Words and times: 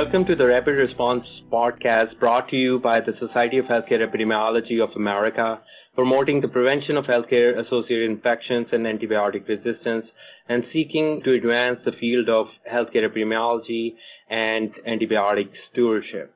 Welcome 0.00 0.26
to 0.26 0.36
the 0.36 0.46
Rapid 0.46 0.76
Response 0.76 1.24
podcast 1.50 2.20
brought 2.20 2.48
to 2.50 2.56
you 2.56 2.78
by 2.78 3.00
the 3.00 3.14
Society 3.18 3.58
of 3.58 3.64
Healthcare 3.64 3.98
Epidemiology 3.98 4.80
of 4.80 4.90
America, 4.94 5.60
promoting 5.96 6.40
the 6.40 6.46
prevention 6.46 6.96
of 6.96 7.06
healthcare 7.06 7.58
associated 7.58 8.08
infections 8.08 8.68
and 8.70 8.86
antibiotic 8.86 9.48
resistance 9.48 10.06
and 10.48 10.62
seeking 10.72 11.20
to 11.24 11.32
advance 11.32 11.80
the 11.84 11.90
field 11.98 12.28
of 12.28 12.46
healthcare 12.72 13.08
epidemiology 13.08 13.94
and 14.30 14.70
antibiotic 14.86 15.48
stewardship. 15.72 16.32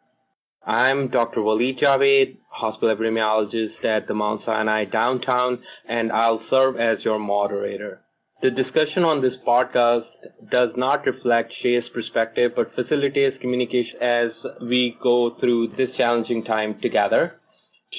I'm 0.67 1.07
Dr. 1.07 1.39
Waleed 1.39 1.81
Javaid, 1.81 2.39
hospital 2.49 2.97
epidemiologist 2.97 3.85
at 3.85 4.09
the 4.09 4.15
Mount 4.15 4.41
Sinai 4.45 4.87
downtown, 4.87 5.61
and 5.89 6.11
I'll 6.11 6.43
serve 6.51 6.81
as 6.81 6.99
your 7.05 7.21
moderator. 7.21 8.02
The 8.43 8.51
discussion 8.51 9.05
on 9.05 9.23
this 9.23 9.35
podcast 9.47 10.03
does 10.51 10.71
not 10.77 11.07
reflect 11.07 11.53
SHEA's 11.63 11.85
perspective, 11.95 12.51
but 12.57 12.75
facilitates 12.75 13.41
communication 13.41 14.03
as 14.03 14.31
we 14.61 14.97
go 15.01 15.37
through 15.39 15.69
this 15.77 15.91
challenging 15.97 16.43
time 16.43 16.81
together. 16.83 17.37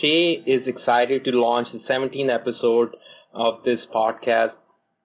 Shay 0.01 0.43
is 0.45 0.67
excited 0.67 1.23
to 1.23 1.31
launch 1.31 1.69
the 1.71 1.79
17th 1.89 2.29
episode 2.29 2.93
of 3.33 3.63
this 3.63 3.79
podcast, 3.95 4.51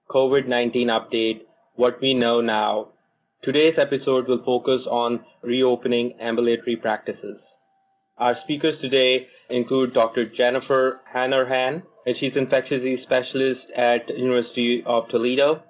COVID-19 0.09 0.87
Update, 0.87 1.43
What 1.75 2.01
We 2.01 2.13
Know 2.15 2.41
Now. 2.41 2.89
Today's 3.41 3.75
episode 3.77 4.27
will 4.27 4.43
focus 4.43 4.81
on 4.91 5.21
reopening 5.41 6.17
ambulatory 6.19 6.75
practices. 6.75 7.37
Our 8.17 8.35
speakers 8.43 8.77
today 8.81 9.27
include 9.49 9.93
Dr. 9.93 10.25
Jennifer 10.35 10.99
Hanrahan, 11.13 11.83
and 12.05 12.15
she's 12.19 12.33
infectious 12.35 12.81
disease 12.81 12.99
specialist 13.03 13.61
at 13.75 14.09
University 14.09 14.83
of 14.85 15.07
Toledo. 15.09 15.61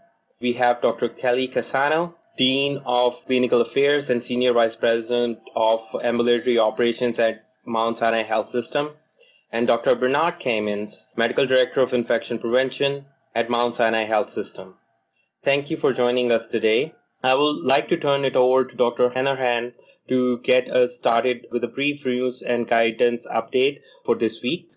We 0.42 0.54
have 0.60 0.82
Dr. 0.82 1.10
Kelly 1.22 1.50
Cassano, 1.56 2.14
Dean 2.38 2.82
of 2.86 3.14
Clinical 3.28 3.62
Affairs 3.62 4.06
and 4.10 4.22
Senior 4.28 4.54
Vice 4.54 4.76
President 4.80 5.40
of 5.56 5.80
Ambulatory 6.04 6.58
Operations 6.58 7.16
at 7.20 7.44
Mount 7.66 7.98
Sinai 8.00 8.24
Health 8.24 8.48
System, 8.54 8.92
and 9.52 9.68
Dr. 9.68 9.96
Bernard 9.96 10.36
Camins, 10.46 10.92
Medical 11.18 11.46
Director 11.46 11.82
of 11.82 11.94
Infection 11.94 12.40
Prevention 12.40 13.06
at 13.36 13.50
Mount 13.50 13.76
Sinai 13.78 14.08
Health 14.08 14.30
System. 14.30 14.76
Thank 15.44 15.70
you 15.70 15.78
for 15.82 15.94
joining 15.94 16.32
us 16.32 16.42
today. 16.52 16.94
I 17.24 17.34
would 17.34 17.66
like 17.66 17.90
to 17.90 17.98
turn 17.98 18.24
it 18.24 18.36
over 18.36 18.64
to 18.66 18.76
Dr. 18.76 19.10
Hanrahan 19.10 19.74
to 20.08 20.40
get 20.46 20.70
us 20.70 20.90
started 21.00 21.46
with 21.52 21.64
a 21.64 21.68
brief 21.68 22.00
news 22.06 22.36
and 22.48 22.70
guidance 22.70 23.22
update 23.34 23.80
for 24.06 24.18
this 24.18 24.34
week. 24.42 24.70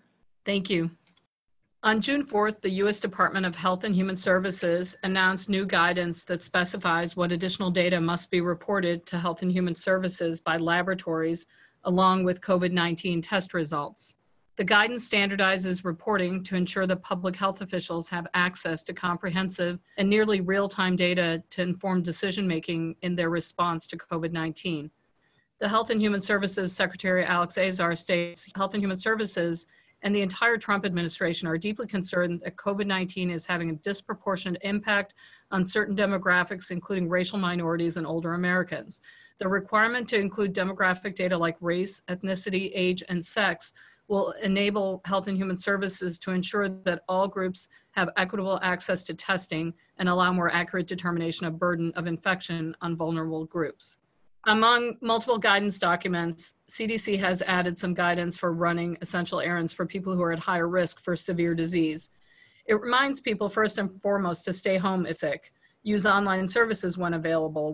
Thank 0.45 0.69
you. 0.69 0.91
On 1.83 1.99
June 1.99 2.25
4th, 2.25 2.61
the 2.61 2.69
U.S. 2.75 3.01
Department 3.01 3.45
of 3.45 3.55
Health 3.55 3.83
and 3.83 3.93
Human 3.93 4.15
Services 4.15 4.95
announced 5.03 5.49
new 5.49 5.65
guidance 5.65 6.23
that 6.23 6.41
specifies 6.41 7.17
what 7.17 7.33
additional 7.33 7.69
data 7.71 7.99
must 7.99 8.31
be 8.31 8.39
reported 8.39 9.05
to 9.07 9.19
Health 9.19 9.41
and 9.41 9.51
Human 9.51 9.75
Services 9.75 10.39
by 10.39 10.55
laboratories 10.55 11.45
along 11.83 12.23
with 12.23 12.39
COVID 12.39 12.71
19 12.71 13.21
test 13.21 13.53
results. 13.53 14.15
The 14.55 14.63
guidance 14.63 15.09
standardizes 15.09 15.83
reporting 15.83 16.41
to 16.45 16.55
ensure 16.55 16.87
that 16.87 17.03
public 17.03 17.35
health 17.35 17.59
officials 17.59 18.07
have 18.07 18.27
access 18.33 18.81
to 18.83 18.93
comprehensive 18.93 19.77
and 19.97 20.09
nearly 20.09 20.39
real 20.39 20.69
time 20.69 20.95
data 20.95 21.43
to 21.49 21.61
inform 21.63 22.01
decision 22.01 22.47
making 22.47 22.95
in 23.01 23.13
their 23.13 23.29
response 23.29 23.87
to 23.87 23.97
COVID 23.97 24.31
19. 24.31 24.89
The 25.59 25.67
Health 25.67 25.89
and 25.89 25.99
Human 25.99 26.21
Services 26.21 26.73
Secretary 26.73 27.25
Alex 27.25 27.57
Azar 27.57 27.95
states 27.95 28.49
Health 28.55 28.73
and 28.73 28.81
Human 28.81 28.97
Services 28.97 29.67
and 30.03 30.13
the 30.13 30.21
entire 30.21 30.57
Trump 30.57 30.85
administration 30.85 31.47
are 31.47 31.57
deeply 31.57 31.87
concerned 31.87 32.41
that 32.43 32.57
COVID 32.57 32.85
19 32.85 33.29
is 33.29 33.45
having 33.45 33.69
a 33.69 33.75
disproportionate 33.75 34.61
impact 34.63 35.13
on 35.51 35.65
certain 35.65 35.95
demographics, 35.95 36.71
including 36.71 37.09
racial 37.09 37.39
minorities 37.39 37.97
and 37.97 38.05
older 38.05 38.33
Americans. 38.33 39.01
The 39.39 39.47
requirement 39.47 40.07
to 40.09 40.19
include 40.19 40.53
demographic 40.53 41.15
data 41.15 41.37
like 41.37 41.57
race, 41.59 42.01
ethnicity, 42.09 42.71
age, 42.73 43.03
and 43.09 43.23
sex 43.25 43.73
will 44.07 44.33
enable 44.43 45.01
Health 45.05 45.27
and 45.27 45.37
Human 45.37 45.57
Services 45.57 46.19
to 46.19 46.31
ensure 46.31 46.69
that 46.69 47.03
all 47.07 47.27
groups 47.27 47.69
have 47.91 48.09
equitable 48.17 48.59
access 48.61 49.03
to 49.03 49.13
testing 49.13 49.73
and 49.97 50.09
allow 50.09 50.33
more 50.33 50.51
accurate 50.51 50.87
determination 50.87 51.47
of 51.47 51.57
burden 51.57 51.91
of 51.95 52.07
infection 52.07 52.75
on 52.81 52.97
vulnerable 52.97 53.45
groups. 53.45 53.97
Among 54.45 54.97
multiple 54.99 55.37
guidance 55.37 55.79
documents, 55.79 56.55
CDC 56.69 57.17
has 57.17 57.41
added 57.43 57.77
some 57.77 57.93
guidance 57.93 58.35
for 58.35 58.51
running 58.51 58.97
essential 58.99 59.39
errands 59.39 59.71
for 59.71 59.85
people 59.85 60.13
who 60.13 60.21
are 60.21 60.33
at 60.33 60.39
higher 60.39 60.67
risk 60.67 61.01
for 61.01 61.15
severe 61.15 61.55
disease. 61.55 62.09
It 62.65 62.73
reminds 62.73 63.21
people 63.21 63.47
first 63.47 63.77
and 63.77 64.01
foremost 64.01 64.43
to 64.43 64.51
stay 64.51 64.75
home 64.75 65.05
if 65.05 65.19
sick, 65.19 65.53
use 65.83 66.05
online 66.05 66.49
services 66.49 66.97
when 66.97 67.13
available, 67.13 67.73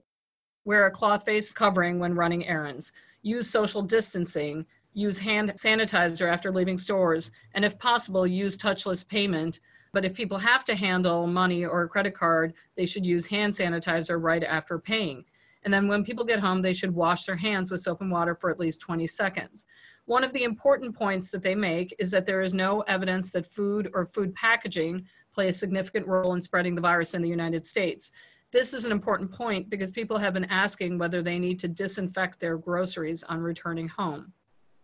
wear 0.63 0.85
a 0.85 0.91
cloth 0.91 1.25
face 1.25 1.51
covering 1.51 1.97
when 1.97 2.13
running 2.13 2.45
errands, 2.45 2.91
use 3.23 3.49
social 3.49 3.81
distancing, 3.81 4.63
use 4.93 5.17
hand 5.17 5.51
sanitizer 5.55 6.31
after 6.31 6.51
leaving 6.51 6.77
stores, 6.77 7.31
and 7.55 7.65
if 7.65 7.79
possible, 7.79 8.27
use 8.27 8.55
touchless 8.55 9.07
payment. 9.07 9.59
But 9.91 10.05
if 10.05 10.13
people 10.13 10.37
have 10.37 10.63
to 10.65 10.75
handle 10.75 11.25
money 11.25 11.65
or 11.65 11.81
a 11.81 11.89
credit 11.89 12.13
card, 12.13 12.53
they 12.77 12.85
should 12.85 13.07
use 13.07 13.25
hand 13.25 13.55
sanitizer 13.55 14.21
right 14.21 14.43
after 14.43 14.77
paying. 14.77 15.25
And 15.63 15.73
then 15.73 15.87
when 15.87 16.03
people 16.03 16.23
get 16.23 16.39
home, 16.39 16.61
they 16.61 16.73
should 16.73 16.93
wash 16.93 17.25
their 17.25 17.35
hands 17.35 17.69
with 17.69 17.81
soap 17.81 18.01
and 18.01 18.11
water 18.11 18.35
for 18.35 18.49
at 18.49 18.59
least 18.59 18.79
20 18.81 19.05
seconds. 19.07 19.65
One 20.05 20.23
of 20.23 20.33
the 20.33 20.43
important 20.43 20.95
points 20.95 21.31
that 21.31 21.43
they 21.43 21.55
make 21.55 21.95
is 21.99 22.09
that 22.11 22.25
there 22.25 22.41
is 22.41 22.53
no 22.53 22.81
evidence 22.81 23.31
that 23.31 23.45
food 23.45 23.89
or 23.93 24.05
food 24.05 24.33
packaging 24.35 25.05
play 25.33 25.49
a 25.49 25.53
significant 25.53 26.07
role 26.07 26.33
in 26.33 26.41
spreading 26.41 26.75
the 26.75 26.81
virus 26.81 27.13
in 27.13 27.21
the 27.21 27.29
United 27.29 27.65
States. 27.65 28.11
This 28.51 28.73
is 28.73 28.85
an 28.85 28.91
important 28.91 29.31
point 29.31 29.69
because 29.69 29.91
people 29.91 30.17
have 30.17 30.33
been 30.33 30.45
asking 30.45 30.97
whether 30.97 31.21
they 31.21 31.37
need 31.37 31.59
to 31.59 31.67
disinfect 31.67 32.39
their 32.39 32.57
groceries 32.57 33.21
on 33.23 33.39
returning 33.39 33.87
home. 33.87 34.33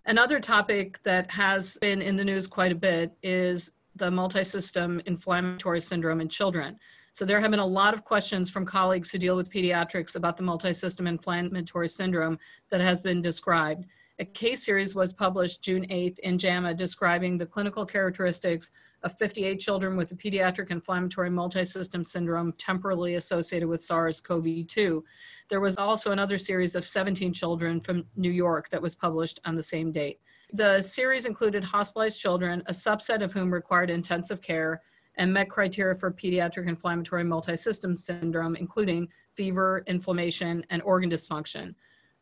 Another 0.06 0.40
topic 0.40 1.02
that 1.04 1.32
has 1.32 1.78
been 1.82 2.02
in 2.02 2.16
the 2.16 2.24
news 2.24 2.46
quite 2.46 2.72
a 2.72 2.76
bit 2.76 3.18
is 3.24 3.72
the 3.96 4.12
multisystem 4.12 5.02
inflammatory 5.08 5.82
syndrome 5.82 6.22
in 6.22 6.30
children. 6.30 6.78
So 7.16 7.24
there 7.24 7.40
have 7.40 7.52
been 7.52 7.62
a 7.62 7.66
lot 7.66 7.94
of 7.94 8.04
questions 8.04 8.50
from 8.50 8.66
colleagues 8.66 9.10
who 9.10 9.18
deal 9.18 9.38
with 9.38 9.50
pediatrics 9.50 10.18
about 10.18 10.36
the 10.36 10.44
multisystem 10.44 11.08
inflammatory 11.08 11.88
syndrome 11.88 12.38
that 12.70 12.82
has 12.82 13.00
been 13.00 13.22
described. 13.22 13.86
A 14.20 14.26
case 14.26 14.66
series 14.66 14.96
was 14.96 15.14
published 15.14 15.62
June 15.62 15.86
8th 15.86 16.20
in 16.20 16.38
JAMA 16.38 16.74
describing 16.74 17.38
the 17.38 17.46
clinical 17.46 17.86
characteristics 17.86 18.70
of 19.04 19.18
58 19.18 19.62
children 19.62 19.96
with 19.96 20.12
a 20.12 20.16
pediatric 20.16 20.72
inflammatory 20.72 21.30
multisystem 21.30 22.06
syndrome 22.06 22.52
temporally 22.58 23.16
associated 23.16 23.70
with 23.70 23.82
SARS-CoV-2. 23.82 25.02
There 25.50 25.62
was 25.62 25.78
also 25.78 26.12
another 26.12 26.38
series 26.38 26.76
of 26.76 26.84
17 26.84 27.32
children 27.32 27.80
from 27.80 28.04
New 28.18 28.32
York 28.32 28.68
that 28.72 28.82
was 28.82 28.94
published 28.94 29.40
on 29.46 29.56
the 29.56 29.64
same 29.64 29.94
date. 29.94 30.20
The 30.52 30.82
series 30.82 31.26
included 31.26 31.64
hospitalized 31.64 32.20
children, 32.20 32.62
a 32.66 32.74
subset 32.74 33.24
of 33.24 33.32
whom 33.32 33.54
required 33.54 33.90
intensive 33.90 34.42
care, 34.42 34.82
and 35.18 35.32
met 35.32 35.50
criteria 35.50 35.98
for 35.98 36.12
pediatric 36.12 36.68
inflammatory 36.68 37.24
multisystem 37.24 37.98
syndrome, 37.98 38.56
including 38.56 39.08
fever, 39.36 39.84
inflammation, 39.88 40.66
and 40.70 40.82
organ 40.84 41.10
dysfunction. 41.10 41.74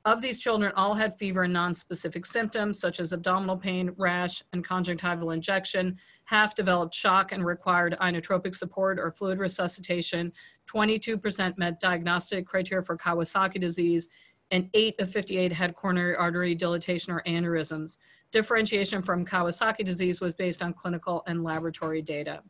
Of 0.05 0.21
these 0.21 0.39
children, 0.39 0.73
all 0.75 0.93
had 0.93 1.17
fever 1.17 1.43
and 1.43 1.55
nonspecific 1.55 2.27
symptoms 2.27 2.77
such 2.77 2.99
as 2.99 3.13
abdominal 3.13 3.55
pain, 3.55 3.93
rash, 3.97 4.43
and 4.51 4.65
conjunctival 4.65 5.31
injection. 5.31 5.97
Half 6.25 6.55
developed 6.55 6.93
shock 6.93 7.31
and 7.31 7.45
required 7.45 7.95
inotropic 8.01 8.53
support 8.53 8.99
or 8.99 9.11
fluid 9.11 9.39
resuscitation. 9.39 10.33
22% 10.67 11.57
met 11.57 11.79
diagnostic 11.79 12.45
criteria 12.45 12.83
for 12.83 12.97
Kawasaki 12.97 13.61
disease, 13.61 14.09
and 14.51 14.69
8 14.73 14.99
of 14.99 15.09
58 15.09 15.53
had 15.53 15.73
coronary 15.73 16.17
artery 16.17 16.53
dilatation 16.53 17.13
or 17.13 17.23
aneurysms. 17.25 17.97
Differentiation 18.33 19.01
from 19.01 19.25
Kawasaki 19.25 19.85
disease 19.85 20.19
was 20.19 20.33
based 20.33 20.61
on 20.61 20.73
clinical 20.73 21.23
and 21.27 21.45
laboratory 21.45 22.01
data. 22.01 22.43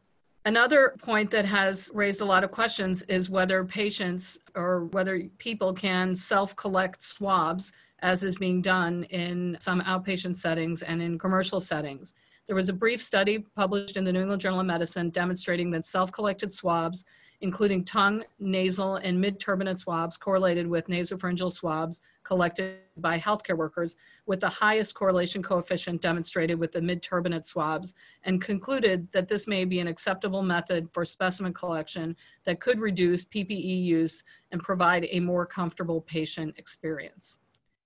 Another 0.45 0.95
point 1.01 1.31
that 1.31 1.45
has 1.45 1.89
raised 1.93 2.19
a 2.19 2.25
lot 2.25 2.43
of 2.43 2.51
questions 2.51 3.01
is 3.03 3.29
whether 3.29 3.63
patients 3.63 4.37
or 4.55 4.85
whether 4.87 5.21
people 5.37 5.71
can 5.73 6.13
self 6.13 6.53
collect 6.57 7.01
swabs, 7.01 7.71
as 7.99 8.23
is 8.23 8.35
being 8.35 8.61
done 8.61 9.03
in 9.05 9.55
some 9.61 9.81
outpatient 9.81 10.35
settings 10.37 10.81
and 10.81 11.01
in 11.01 11.17
commercial 11.17 11.61
settings. 11.61 12.13
There 12.45 12.57
was 12.57 12.67
a 12.67 12.73
brief 12.73 13.01
study 13.01 13.39
published 13.55 13.95
in 13.95 14.03
the 14.03 14.11
New 14.11 14.19
England 14.19 14.41
Journal 14.41 14.59
of 14.59 14.65
Medicine 14.65 15.09
demonstrating 15.11 15.71
that 15.71 15.85
self 15.85 16.11
collected 16.11 16.53
swabs, 16.53 17.05
including 17.39 17.85
tongue, 17.85 18.25
nasal, 18.37 18.97
and 18.97 19.19
mid 19.19 19.39
turbinate 19.39 19.79
swabs, 19.79 20.17
correlated 20.17 20.67
with 20.67 20.87
nasopharyngeal 20.87 21.53
swabs 21.53 22.01
collected 22.23 22.77
by 22.97 23.19
healthcare 23.19 23.57
workers 23.57 23.95
with 24.25 24.39
the 24.39 24.49
highest 24.49 24.95
correlation 24.95 25.43
coefficient 25.43 26.01
demonstrated 26.01 26.57
with 26.59 26.71
the 26.71 26.81
mid-turbinate 26.81 27.45
swabs 27.45 27.93
and 28.23 28.41
concluded 28.41 29.07
that 29.11 29.27
this 29.27 29.47
may 29.47 29.65
be 29.65 29.79
an 29.79 29.87
acceptable 29.87 30.41
method 30.41 30.87
for 30.91 31.03
specimen 31.03 31.53
collection 31.53 32.15
that 32.45 32.59
could 32.59 32.79
reduce 32.79 33.25
PPE 33.25 33.83
use 33.83 34.23
and 34.51 34.61
provide 34.61 35.07
a 35.09 35.19
more 35.19 35.45
comfortable 35.45 36.01
patient 36.01 36.53
experience. 36.57 37.39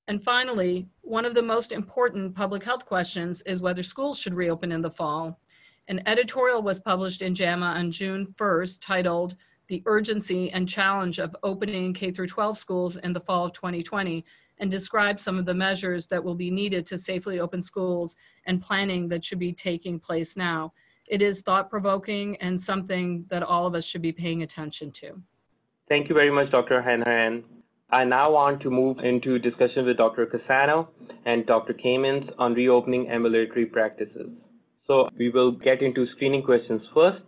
And 0.07 0.23
finally, 0.23 0.87
one 1.01 1.25
of 1.25 1.33
the 1.33 1.41
most 1.41 1.71
important 1.71 2.33
public 2.33 2.63
health 2.63 2.85
questions 2.85 3.41
is 3.41 3.61
whether 3.61 3.83
schools 3.83 4.17
should 4.17 4.33
reopen 4.33 4.71
in 4.71 4.81
the 4.81 4.89
fall. 4.89 5.39
An 5.89 6.01
editorial 6.05 6.61
was 6.61 6.79
published 6.79 7.21
in 7.21 7.35
JAMA 7.35 7.65
on 7.65 7.91
June 7.91 8.33
1st 8.37 8.79
titled 8.81 9.35
the 9.67 9.83
urgency 9.85 10.51
and 10.51 10.67
challenge 10.67 11.19
of 11.19 11.35
opening 11.43 11.93
K 11.93 12.11
through 12.11 12.27
12 12.27 12.57
schools 12.57 12.95
in 12.97 13.13
the 13.13 13.19
fall 13.19 13.45
of 13.45 13.53
2020 13.53 14.23
and 14.59 14.71
describe 14.71 15.19
some 15.19 15.37
of 15.37 15.45
the 15.45 15.53
measures 15.53 16.07
that 16.07 16.23
will 16.23 16.35
be 16.35 16.49
needed 16.49 16.85
to 16.87 16.97
safely 16.97 17.39
open 17.39 17.61
schools 17.61 18.15
and 18.45 18.61
planning 18.61 19.07
that 19.09 19.23
should 19.23 19.39
be 19.39 19.53
taking 19.53 19.99
place 19.99 20.35
now. 20.35 20.73
It 21.07 21.21
is 21.21 21.41
thought 21.41 21.69
provoking 21.69 22.37
and 22.37 22.59
something 22.59 23.25
that 23.29 23.43
all 23.43 23.65
of 23.65 23.75
us 23.75 23.85
should 23.85 24.01
be 24.01 24.11
paying 24.11 24.43
attention 24.43 24.91
to. 24.93 25.21
Thank 25.87 26.09
you 26.09 26.15
very 26.15 26.31
much, 26.31 26.51
Dr. 26.51 26.81
Hanrahan. 26.81 27.43
I 27.89 28.03
now 28.03 28.31
want 28.31 28.61
to 28.63 28.69
move 28.69 28.99
into 28.99 29.39
discussion 29.39 29.85
with 29.85 29.95
Dr. 29.95 30.25
Cassano 30.25 30.87
and 31.25 31.45
Dr. 31.45 31.73
Camins 31.73 32.29
on 32.37 32.53
reopening 32.53 33.07
ambulatory 33.07 33.65
practices. 33.65 34.27
So 34.85 35.07
we 35.17 35.29
will 35.29 35.51
get 35.51 35.81
into 35.81 36.05
screening 36.15 36.43
questions 36.43 36.81
first. 36.93 37.23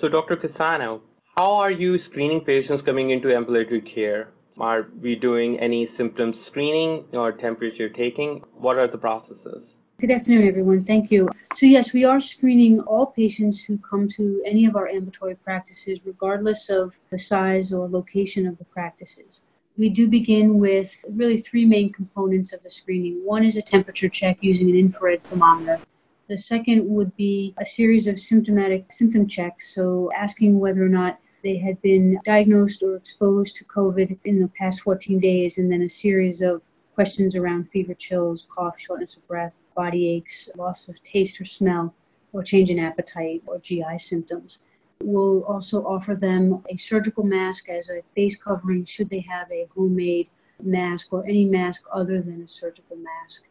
So 0.00 0.08
Dr. 0.08 0.36
Cassano, 0.36 1.00
how 1.38 1.52
are 1.52 1.70
you 1.70 2.00
screening 2.10 2.40
patients 2.40 2.82
coming 2.84 3.10
into 3.10 3.32
ambulatory 3.32 3.80
care? 3.80 4.30
Are 4.58 4.88
we 5.00 5.14
doing 5.14 5.56
any 5.60 5.88
symptom 5.96 6.34
screening 6.48 7.04
or 7.12 7.30
temperature 7.30 7.88
taking? 7.88 8.42
What 8.54 8.76
are 8.76 8.88
the 8.88 8.98
processes? 8.98 9.62
Good 10.00 10.10
afternoon, 10.10 10.48
everyone. 10.48 10.84
Thank 10.84 11.12
you. 11.12 11.28
So, 11.54 11.66
yes, 11.66 11.92
we 11.92 12.04
are 12.04 12.18
screening 12.18 12.80
all 12.80 13.06
patients 13.06 13.62
who 13.62 13.78
come 13.78 14.08
to 14.16 14.42
any 14.44 14.66
of 14.66 14.74
our 14.74 14.88
ambulatory 14.88 15.36
practices, 15.36 16.00
regardless 16.04 16.70
of 16.70 16.98
the 17.10 17.18
size 17.18 17.72
or 17.72 17.88
location 17.88 18.48
of 18.48 18.58
the 18.58 18.64
practices. 18.64 19.38
We 19.76 19.90
do 19.90 20.08
begin 20.08 20.58
with 20.58 21.04
really 21.08 21.38
three 21.38 21.64
main 21.64 21.92
components 21.92 22.52
of 22.52 22.64
the 22.64 22.70
screening. 22.70 23.24
One 23.24 23.44
is 23.44 23.56
a 23.56 23.62
temperature 23.62 24.08
check 24.08 24.38
using 24.40 24.70
an 24.70 24.76
infrared 24.76 25.22
thermometer. 25.30 25.78
The 26.26 26.36
second 26.36 26.88
would 26.88 27.16
be 27.16 27.54
a 27.58 27.64
series 27.64 28.08
of 28.08 28.20
symptomatic 28.20 28.90
symptom 28.90 29.28
checks, 29.28 29.72
so 29.72 30.10
asking 30.14 30.58
whether 30.58 30.84
or 30.84 30.88
not 30.88 31.20
they 31.42 31.58
had 31.58 31.80
been 31.82 32.20
diagnosed 32.24 32.82
or 32.82 32.96
exposed 32.96 33.56
to 33.56 33.64
COVID 33.64 34.18
in 34.24 34.40
the 34.40 34.48
past 34.48 34.82
14 34.82 35.18
days, 35.20 35.58
and 35.58 35.70
then 35.70 35.82
a 35.82 35.88
series 35.88 36.42
of 36.42 36.62
questions 36.94 37.36
around 37.36 37.70
fever, 37.70 37.94
chills, 37.94 38.48
cough, 38.50 38.78
shortness 38.78 39.16
of 39.16 39.26
breath, 39.28 39.52
body 39.76 40.08
aches, 40.08 40.48
loss 40.56 40.88
of 40.88 41.00
taste 41.02 41.40
or 41.40 41.44
smell, 41.44 41.94
or 42.32 42.42
change 42.42 42.70
in 42.70 42.78
appetite 42.78 43.42
or 43.46 43.58
GI 43.58 43.98
symptoms. 43.98 44.58
We'll 45.00 45.44
also 45.44 45.84
offer 45.84 46.16
them 46.16 46.64
a 46.68 46.76
surgical 46.76 47.22
mask 47.22 47.68
as 47.68 47.88
a 47.88 48.02
face 48.14 48.36
covering 48.36 48.84
should 48.84 49.10
they 49.10 49.20
have 49.20 49.50
a 49.52 49.68
homemade 49.74 50.28
mask 50.60 51.12
or 51.12 51.24
any 51.24 51.44
mask 51.44 51.84
other 51.92 52.20
than 52.20 52.42
a 52.42 52.48
surgical 52.48 52.96
mask. 52.96 53.44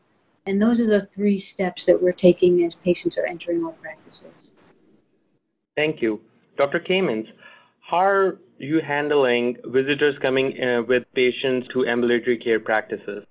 And 0.46 0.62
those 0.62 0.80
are 0.80 0.88
the 0.88 1.06
three 1.06 1.40
steps 1.40 1.86
that 1.86 2.02
we're 2.02 2.12
taking 2.12 2.64
as 2.64 2.76
patients 2.76 3.18
are 3.18 3.26
entering 3.26 3.64
our 3.64 3.72
practices. 3.72 4.52
Thank 5.76 6.02
you. 6.02 6.20
Dr. 6.58 6.80
Camins, 6.80 7.28
how 7.88 8.04
are 8.04 8.40
you 8.58 8.82
handling 8.82 9.56
visitors 9.68 10.18
coming 10.22 10.62
uh, 10.62 10.82
with 10.84 11.04
patients 11.16 11.70
to 11.72 11.88
ambulatory 11.88 12.38
care 12.38 12.60
practices? 12.60 13.24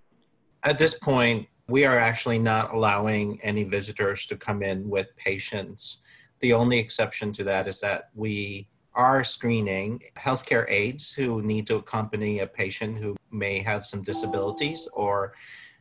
At 0.62 0.78
this 0.78 0.94
point, 0.94 1.46
we 1.68 1.84
are 1.84 1.98
actually 1.98 2.38
not 2.38 2.72
allowing 2.72 3.38
any 3.42 3.64
visitors 3.64 4.24
to 4.26 4.36
come 4.36 4.62
in 4.62 4.88
with 4.88 5.14
patients. 5.16 5.98
The 6.40 6.54
only 6.54 6.78
exception 6.78 7.32
to 7.32 7.44
that 7.44 7.68
is 7.68 7.80
that 7.80 8.08
we 8.14 8.68
are 8.94 9.24
screening 9.24 10.00
healthcare 10.16 10.64
aides 10.70 11.12
who 11.12 11.42
need 11.42 11.66
to 11.66 11.76
accompany 11.76 12.38
a 12.38 12.46
patient 12.46 12.96
who 12.96 13.14
may 13.30 13.58
have 13.58 13.84
some 13.84 14.02
disabilities 14.02 14.88
or 14.94 15.34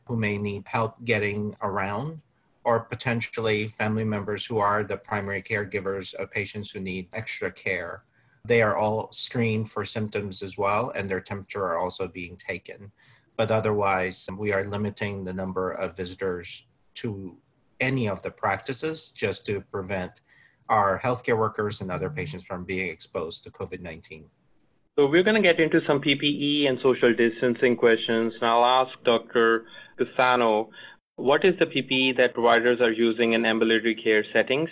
who 0.06 0.18
may 0.18 0.38
need 0.38 0.64
help 0.66 1.02
getting 1.06 1.56
around, 1.62 2.20
or 2.66 2.82
potentially 2.82 3.70
family 3.70 4.04
members 4.04 4.46
who 4.46 4.58
are 4.58 4.84
the 4.84 4.98
primary 4.98 5.42
caregivers 5.42 6.14
of 6.16 6.30
patients 6.30 6.72
who 6.72 6.82
need 6.82 7.08
extra 7.14 7.50
care. 7.50 8.04
They 8.46 8.62
are 8.62 8.76
all 8.76 9.12
screened 9.12 9.70
for 9.70 9.86
symptoms 9.86 10.42
as 10.42 10.58
well, 10.58 10.92
and 10.96 11.10
their 11.10 11.22
temperature 11.22 11.64
are 11.64 11.78
also 11.78 12.08
being 12.08 12.38
taken. 12.38 12.92
But 13.38 13.52
otherwise, 13.52 14.28
we 14.38 14.54
are 14.54 14.64
limiting 14.64 15.24
the 15.24 15.34
number 15.34 15.72
of 15.72 15.98
visitors 15.98 16.66
to 16.96 17.38
any 17.80 18.08
of 18.08 18.22
the 18.22 18.32
practices 18.32 19.12
just 19.12 19.46
to 19.48 19.62
prevent 19.62 20.22
our 20.70 21.00
healthcare 21.00 21.38
workers 21.38 21.82
and 21.82 21.92
other 21.92 22.10
patients 22.10 22.44
from 22.44 22.64
being 22.64 22.88
exposed 22.90 23.44
to 23.44 23.52
COVID 23.52 23.82
19. 23.82 24.26
So 24.98 25.08
we're 25.08 25.24
going 25.24 25.36
to 25.36 25.42
get 25.42 25.60
into 25.60 25.82
some 25.86 26.00
PPE 26.00 26.70
and 26.70 26.80
social 26.82 27.14
distancing 27.14 27.76
questions. 27.76 28.34
And 28.40 28.50
I'll 28.50 28.64
ask 28.64 28.92
Dr. 29.04 29.66
Cassano, 30.00 30.70
what 31.18 31.44
is 31.44 31.54
the 31.60 31.66
PPE 31.66 32.18
that 32.18 32.34
providers 32.34 32.80
are 32.80 32.92
using 32.92 33.34
in 33.34 33.46
ambulatory 33.46 33.96
care 33.96 34.24
settings? 34.32 34.70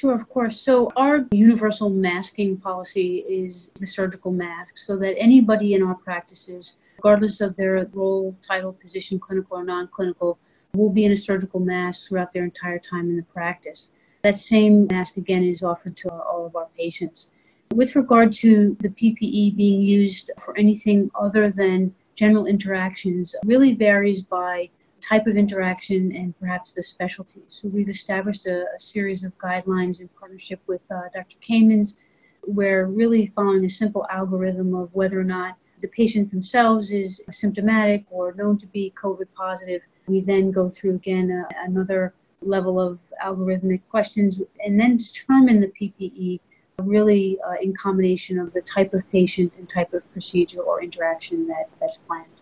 Sure, 0.00 0.14
of 0.14 0.30
course. 0.30 0.58
So, 0.58 0.90
our 0.96 1.26
universal 1.30 1.90
masking 1.90 2.56
policy 2.56 3.18
is 3.28 3.70
the 3.78 3.86
surgical 3.86 4.32
mask, 4.32 4.78
so 4.78 4.96
that 4.96 5.14
anybody 5.18 5.74
in 5.74 5.82
our 5.82 5.94
practices, 5.94 6.78
regardless 6.96 7.42
of 7.42 7.54
their 7.56 7.86
role, 7.92 8.34
title, 8.40 8.72
position, 8.72 9.18
clinical 9.18 9.58
or 9.58 9.62
non 9.62 9.88
clinical, 9.88 10.38
will 10.72 10.88
be 10.88 11.04
in 11.04 11.12
a 11.12 11.16
surgical 11.18 11.60
mask 11.60 12.08
throughout 12.08 12.32
their 12.32 12.44
entire 12.44 12.78
time 12.78 13.10
in 13.10 13.16
the 13.18 13.24
practice. 13.24 13.90
That 14.22 14.38
same 14.38 14.86
mask, 14.86 15.18
again, 15.18 15.44
is 15.44 15.62
offered 15.62 15.98
to 15.98 16.08
all 16.08 16.46
of 16.46 16.56
our 16.56 16.68
patients. 16.74 17.28
With 17.74 17.94
regard 17.94 18.32
to 18.44 18.78
the 18.80 18.88
PPE 18.88 19.54
being 19.54 19.82
used 19.82 20.30
for 20.42 20.56
anything 20.56 21.10
other 21.14 21.50
than 21.50 21.94
general 22.14 22.46
interactions, 22.46 23.34
really 23.44 23.74
varies 23.74 24.22
by 24.22 24.70
type 25.00 25.26
of 25.26 25.36
interaction 25.36 26.14
and 26.14 26.38
perhaps 26.38 26.72
the 26.72 26.82
specialty. 26.82 27.40
So 27.48 27.68
we've 27.68 27.88
established 27.88 28.46
a, 28.46 28.64
a 28.76 28.80
series 28.80 29.24
of 29.24 29.36
guidelines 29.38 30.00
in 30.00 30.08
partnership 30.18 30.60
with 30.66 30.82
uh, 30.90 31.02
Dr. 31.14 31.36
Camins, 31.46 31.96
where 32.42 32.86
really 32.86 33.32
following 33.34 33.64
a 33.64 33.68
simple 33.68 34.06
algorithm 34.10 34.74
of 34.74 34.94
whether 34.94 35.20
or 35.20 35.24
not 35.24 35.56
the 35.80 35.88
patient 35.88 36.30
themselves 36.30 36.92
is 36.92 37.22
symptomatic 37.30 38.04
or 38.10 38.34
known 38.34 38.58
to 38.58 38.66
be 38.66 38.92
COVID 39.02 39.26
positive. 39.34 39.82
We 40.06 40.20
then 40.20 40.50
go 40.50 40.68
through 40.68 40.96
again 40.96 41.30
uh, 41.30 41.48
another 41.64 42.14
level 42.42 42.80
of 42.80 42.98
algorithmic 43.22 43.82
questions 43.90 44.40
and 44.64 44.80
then 44.80 44.96
determine 44.96 45.60
the 45.60 45.72
PPE 45.80 46.40
really 46.82 47.38
uh, 47.46 47.54
in 47.60 47.74
combination 47.74 48.38
of 48.38 48.52
the 48.52 48.62
type 48.62 48.94
of 48.94 49.08
patient 49.10 49.54
and 49.58 49.68
type 49.68 49.92
of 49.92 50.10
procedure 50.12 50.60
or 50.60 50.82
interaction 50.82 51.46
that, 51.46 51.68
that's 51.78 51.98
planned. 51.98 52.39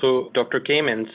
So, 0.00 0.30
Dr. 0.34 0.60
Camins, 0.60 1.08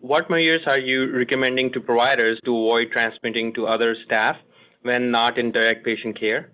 what 0.00 0.30
measures 0.30 0.62
are 0.66 0.78
you 0.78 1.16
recommending 1.16 1.72
to 1.72 1.80
providers 1.80 2.38
to 2.44 2.50
avoid 2.50 2.92
transmitting 2.92 3.52
to 3.54 3.66
other 3.66 3.96
staff 4.04 4.36
when 4.82 5.10
not 5.10 5.38
in 5.38 5.52
direct 5.52 5.84
patient 5.84 6.18
care? 6.18 6.52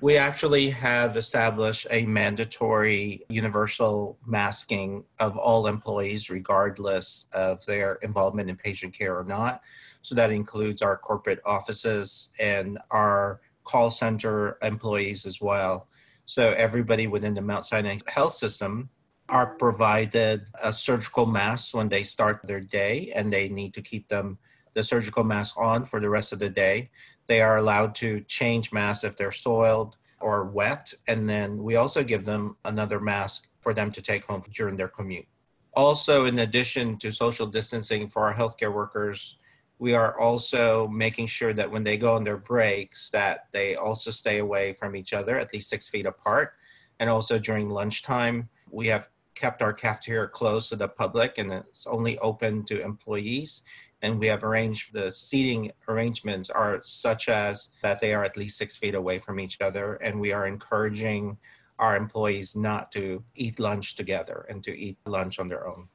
We 0.00 0.18
actually 0.18 0.70
have 0.70 1.16
established 1.16 1.86
a 1.90 2.04
mandatory 2.04 3.22
universal 3.30 4.18
masking 4.26 5.04
of 5.18 5.38
all 5.38 5.66
employees, 5.66 6.28
regardless 6.28 7.26
of 7.32 7.64
their 7.64 7.94
involvement 8.02 8.50
in 8.50 8.56
patient 8.56 8.92
care 8.92 9.18
or 9.18 9.24
not. 9.24 9.62
So 10.02 10.14
that 10.14 10.30
includes 10.30 10.82
our 10.82 10.98
corporate 10.98 11.40
offices 11.46 12.28
and 12.38 12.78
our 12.90 13.40
call 13.64 13.90
center 13.90 14.58
employees 14.60 15.24
as 15.24 15.40
well. 15.40 15.88
So 16.26 16.54
everybody 16.58 17.06
within 17.06 17.34
the 17.34 17.42
Mount 17.42 17.64
Sinai 17.64 17.98
Health 18.06 18.34
System 18.34 18.90
are 19.28 19.54
provided 19.54 20.46
a 20.62 20.72
surgical 20.72 21.26
mask 21.26 21.74
when 21.74 21.88
they 21.88 22.02
start 22.02 22.40
their 22.44 22.60
day, 22.60 23.12
and 23.14 23.32
they 23.32 23.48
need 23.48 23.74
to 23.74 23.82
keep 23.82 24.08
them 24.08 24.38
the 24.74 24.82
surgical 24.82 25.24
mask 25.24 25.56
on 25.58 25.84
for 25.84 26.00
the 26.00 26.10
rest 26.10 26.32
of 26.32 26.38
the 26.38 26.50
day. 26.50 26.90
They 27.26 27.40
are 27.40 27.56
allowed 27.56 27.94
to 27.96 28.20
change 28.20 28.72
masks 28.72 29.04
if 29.04 29.16
they're 29.16 29.32
soiled 29.32 29.96
or 30.20 30.44
wet. 30.44 30.92
And 31.08 31.28
then 31.28 31.62
we 31.62 31.76
also 31.76 32.04
give 32.04 32.24
them 32.24 32.56
another 32.64 33.00
mask 33.00 33.48
for 33.60 33.74
them 33.74 33.90
to 33.92 34.02
take 34.02 34.26
home 34.26 34.42
during 34.54 34.76
their 34.76 34.88
commute. 34.88 35.26
Also, 35.74 36.24
in 36.24 36.38
addition 36.38 36.98
to 36.98 37.10
social 37.10 37.46
distancing 37.46 38.08
for 38.08 38.24
our 38.24 38.34
healthcare 38.34 38.72
workers, 38.72 39.36
we 39.78 39.94
are 39.94 40.18
also 40.18 40.88
making 40.88 41.26
sure 41.26 41.52
that 41.52 41.70
when 41.70 41.82
they 41.82 41.96
go 41.96 42.14
on 42.14 42.24
their 42.24 42.36
breaks 42.36 43.10
that 43.10 43.46
they 43.52 43.74
also 43.76 44.10
stay 44.10 44.38
away 44.38 44.72
from 44.72 44.96
each 44.96 45.12
other 45.12 45.38
at 45.38 45.52
least 45.52 45.68
six 45.68 45.88
feet 45.88 46.06
apart 46.06 46.54
and 46.98 47.10
also 47.10 47.38
during 47.38 47.68
lunchtime 47.68 48.48
we 48.70 48.86
have 48.86 49.10
kept 49.36 49.62
our 49.62 49.72
cafeteria 49.72 50.26
closed 50.26 50.70
to 50.70 50.76
the 50.76 50.88
public 50.88 51.38
and 51.38 51.52
it's 51.52 51.86
only 51.86 52.18
open 52.18 52.64
to 52.64 52.82
employees. 52.82 53.62
And 54.02 54.18
we 54.18 54.26
have 54.26 54.42
arranged 54.42 54.92
the 54.92 55.12
seating 55.12 55.70
arrangements 55.88 56.50
are 56.50 56.80
such 56.82 57.28
as 57.28 57.70
that 57.82 58.00
they 58.00 58.14
are 58.14 58.24
at 58.24 58.36
least 58.36 58.58
six 58.58 58.76
feet 58.76 58.94
away 58.94 59.18
from 59.18 59.38
each 59.38 59.60
other 59.60 59.94
and 59.96 60.20
we 60.20 60.32
are 60.32 60.46
encouraging 60.46 61.38
our 61.78 61.96
employees 61.96 62.56
not 62.56 62.90
to 62.92 63.22
eat 63.34 63.60
lunch 63.60 63.96
together 63.96 64.46
and 64.48 64.64
to 64.64 64.76
eat 64.76 64.98
lunch 65.06 65.38
on 65.38 65.48
their 65.48 65.68
own 65.68 65.88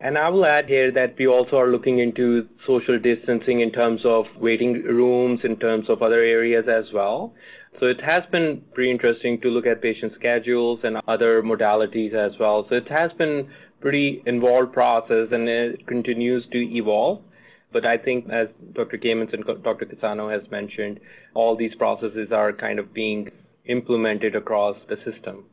and 0.00 0.18
I 0.18 0.28
will 0.28 0.44
add 0.44 0.66
here 0.66 0.92
that 0.92 1.14
we 1.18 1.26
also 1.26 1.56
are 1.56 1.68
looking 1.68 2.00
into 2.00 2.46
social 2.66 2.98
distancing 2.98 3.60
in 3.60 3.72
terms 3.72 4.02
of 4.04 4.26
waiting 4.38 4.82
rooms, 4.82 5.40
in 5.42 5.56
terms 5.56 5.88
of 5.88 6.02
other 6.02 6.20
areas 6.20 6.66
as 6.68 6.84
well. 6.92 7.32
So 7.80 7.86
it 7.86 8.00
has 8.02 8.22
been 8.30 8.62
pretty 8.74 8.90
interesting 8.90 9.40
to 9.40 9.48
look 9.48 9.66
at 9.66 9.80
patient 9.80 10.12
schedules 10.18 10.80
and 10.82 10.98
other 11.08 11.42
modalities 11.42 12.14
as 12.14 12.38
well. 12.38 12.66
So 12.68 12.76
it 12.76 12.88
has 12.90 13.10
been 13.12 13.48
pretty 13.80 14.22
involved 14.26 14.74
process 14.74 15.28
and 15.32 15.48
it 15.48 15.86
continues 15.86 16.44
to 16.52 16.58
evolve. 16.58 17.22
But 17.72 17.86
I 17.86 17.96
think 17.96 18.28
as 18.30 18.48
Dr. 18.74 18.98
Camins 18.98 19.32
and 19.32 19.44
Dr. 19.44 19.86
Cassano 19.86 20.30
has 20.30 20.50
mentioned, 20.50 21.00
all 21.34 21.56
these 21.56 21.74
processes 21.74 22.28
are 22.32 22.52
kind 22.52 22.78
of 22.78 22.92
being 22.92 23.30
implemented 23.64 24.36
across 24.36 24.76
the 24.88 24.96
system. 25.10 25.44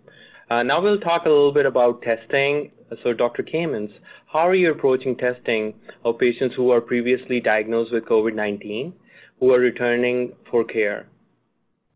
Uh, 0.54 0.62
now 0.62 0.80
we'll 0.80 1.00
talk 1.00 1.26
a 1.26 1.30
little 1.30 1.52
bit 1.52 1.66
about 1.66 2.00
testing. 2.04 2.72
So, 3.02 3.12
Dr. 3.12 3.42
Camins, 3.42 3.92
how 4.32 4.48
are 4.48 4.54
you 4.54 4.70
approaching 4.70 5.18
testing 5.18 5.74
of 6.06 6.20
patients 6.20 6.54
who 6.56 6.70
are 6.70 6.80
previously 6.80 7.40
diagnosed 7.40 7.92
with 7.92 8.06
COVID 8.06 8.36
19 8.36 8.94
who 9.40 9.52
are 9.52 9.60
returning 9.60 10.34
for 10.52 10.64
care? 10.64 11.08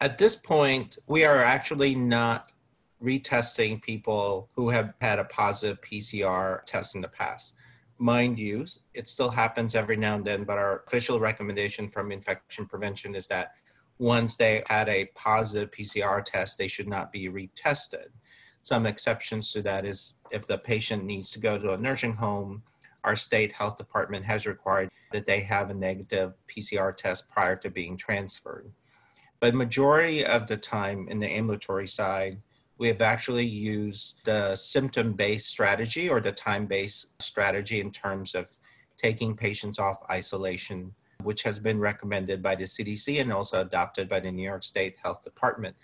At 0.02 0.18
this 0.18 0.36
point, 0.36 0.98
we 1.06 1.24
are 1.24 1.44
actually 1.44 1.94
not 1.94 2.52
retesting 3.04 3.80
people 3.80 4.50
who 4.56 4.72
have 4.72 4.96
had 5.02 5.20
a 5.20 5.26
positive 5.26 5.80
PCR 5.82 6.64
test 6.66 6.96
in 6.96 7.02
the 7.02 7.10
past. 7.10 7.54
Mind 8.00 8.40
you, 8.40 8.66
it 8.96 9.08
still 9.08 9.30
happens 9.30 9.76
every 9.76 9.98
now 9.98 10.16
and 10.16 10.26
then, 10.26 10.46
but 10.46 10.58
our 10.58 10.84
official 10.88 11.20
recommendation 11.20 11.90
from 11.90 12.12
infection 12.12 12.66
prevention 12.66 13.14
is 13.14 13.28
that 13.28 13.52
once 14.00 14.36
they 14.36 14.64
had 14.68 14.90
a 14.90 15.06
positive 15.16 15.70
PCR 15.70 16.24
test, 16.24 16.58
they 16.58 16.68
should 16.68 16.88
not 16.88 17.12
be 17.12 17.30
retested. 17.30 18.08
Some 18.68 18.86
exceptions 18.86 19.54
to 19.54 19.62
that 19.62 19.86
is 19.86 20.16
if 20.30 20.46
the 20.46 20.58
patient 20.58 21.06
needs 21.06 21.32
to 21.32 21.40
go 21.40 21.58
to 21.58 21.72
a 21.72 21.78
nursing 21.78 22.16
home, 22.16 22.64
our 23.06 23.16
state 23.16 23.54
health 23.54 23.78
department 23.78 24.26
has 24.26 24.46
required 24.46 24.90
that 25.14 25.26
they 25.26 25.40
have 25.40 25.70
a 25.70 25.74
negative 25.74 26.36
PCR 26.50 26.94
test 26.94 27.30
prior 27.30 27.56
to 27.56 27.70
being 27.70 27.96
transferred. 27.96 28.70
But 29.40 29.56
majority 29.56 30.26
of 30.26 30.48
the 30.48 30.58
time 30.58 31.08
in 31.08 31.20
the 31.20 31.32
ambulatory 31.32 31.88
side, 31.88 32.42
we 32.78 32.90
have 32.90 33.02
actually 33.02 33.46
used 33.46 34.20
the 34.26 34.54
symptom 34.58 35.14
based 35.14 35.48
strategy 35.48 36.10
or 36.10 36.20
the 36.20 36.34
time 36.34 36.66
based 36.66 37.22
strategy 37.22 37.80
in 37.80 37.90
terms 37.90 38.36
of 38.36 38.50
taking 38.98 39.34
patients 39.38 39.80
off 39.80 40.04
isolation, 40.12 40.94
which 41.24 41.44
has 41.44 41.58
been 41.58 41.80
recommended 41.80 42.44
by 42.44 42.56
the 42.56 42.66
CDC 42.66 43.22
and 43.22 43.32
also 43.32 43.62
adopted 43.62 44.10
by 44.10 44.20
the 44.20 44.30
New 44.30 44.44
York 44.44 44.66
State 44.66 44.98
Health 45.02 45.24
Department, 45.24 45.78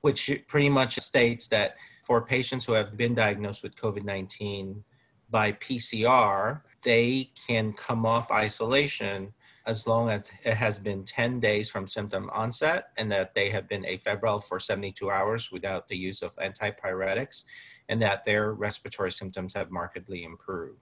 which 0.00 0.32
pretty 0.48 0.68
much 0.68 0.98
states 0.98 1.46
that 1.46 1.76
for 2.08 2.24
patients 2.24 2.64
who 2.64 2.72
have 2.72 2.96
been 2.96 3.14
diagnosed 3.14 3.62
with 3.62 3.76
COVID 3.76 4.02
19 4.02 4.82
by 5.28 5.52
PCR, 5.52 6.62
they 6.82 7.30
can 7.46 7.74
come 7.74 8.06
off 8.06 8.32
isolation 8.32 9.34
as 9.66 9.86
long 9.86 10.08
as 10.08 10.30
it 10.42 10.54
has 10.54 10.78
been 10.78 11.04
10 11.04 11.38
days 11.38 11.68
from 11.68 11.86
symptom 11.86 12.30
onset 12.32 12.86
and 12.96 13.12
that 13.12 13.34
they 13.34 13.50
have 13.50 13.68
been 13.68 13.82
afebrile 13.82 14.42
for 14.42 14.58
72 14.58 15.10
hours 15.10 15.52
without 15.52 15.86
the 15.88 15.98
use 15.98 16.22
of 16.22 16.34
antipyretics 16.36 17.44
and 17.90 18.00
that 18.00 18.24
their 18.24 18.54
respiratory 18.54 19.12
symptoms 19.12 19.52
have 19.52 19.70
markedly 19.70 20.24
improved. 20.24 20.80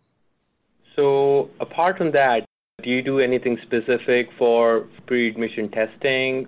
So, 0.94 1.50
apart 1.58 1.98
from 1.98 2.12
that, 2.12 2.46
do 2.84 2.88
you 2.90 3.02
do 3.02 3.18
anything 3.18 3.58
specific 3.62 4.28
for 4.38 4.86
pre 5.08 5.28
admission 5.28 5.72
testing? 5.72 6.46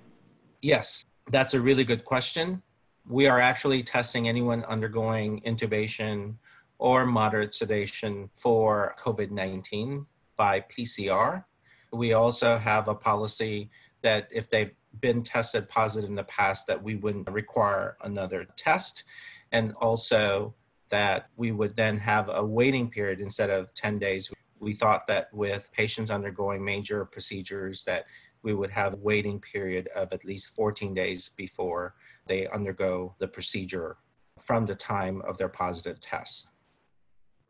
Yes, 0.61 1.03
that's 1.29 1.53
a 1.53 1.59
really 1.59 1.83
good 1.83 2.05
question. 2.05 2.63
We 3.09 3.25
are 3.25 3.39
actually 3.39 3.81
testing 3.81 4.29
anyone 4.29 4.63
undergoing 4.65 5.41
intubation 5.41 6.35
or 6.77 7.07
moderate 7.07 7.55
sedation 7.55 8.29
for 8.35 8.95
COVID 8.99 9.31
19 9.31 10.05
by 10.37 10.61
PCR. 10.61 11.45
We 11.91 12.13
also 12.13 12.57
have 12.57 12.87
a 12.87 12.93
policy 12.93 13.71
that 14.03 14.29
if 14.31 14.47
they've 14.51 14.75
been 14.99 15.23
tested 15.23 15.67
positive 15.67 16.07
in 16.07 16.15
the 16.15 16.23
past, 16.23 16.67
that 16.67 16.83
we 16.83 16.97
wouldn't 16.97 17.27
require 17.31 17.97
another 18.03 18.45
test. 18.55 19.03
And 19.51 19.73
also 19.81 20.53
that 20.89 21.29
we 21.35 21.51
would 21.51 21.75
then 21.75 21.97
have 21.97 22.29
a 22.31 22.45
waiting 22.45 22.91
period 22.91 23.21
instead 23.21 23.49
of 23.49 23.73
10 23.73 23.97
days. 23.97 24.31
We 24.59 24.73
thought 24.73 25.07
that 25.07 25.33
with 25.33 25.71
patients 25.73 26.11
undergoing 26.11 26.63
major 26.63 27.05
procedures 27.05 27.83
that 27.85 28.05
we 28.43 28.53
would 28.53 28.71
have 28.71 28.93
a 28.93 28.97
waiting 28.97 29.39
period 29.39 29.87
of 29.95 30.11
at 30.13 30.25
least 30.25 30.49
14 30.49 30.93
days 30.93 31.31
before 31.35 31.95
they 32.25 32.47
undergo 32.47 33.15
the 33.19 33.27
procedure 33.27 33.97
from 34.39 34.65
the 34.65 34.75
time 34.75 35.21
of 35.27 35.37
their 35.37 35.49
positive 35.49 35.99
test. 35.99 36.47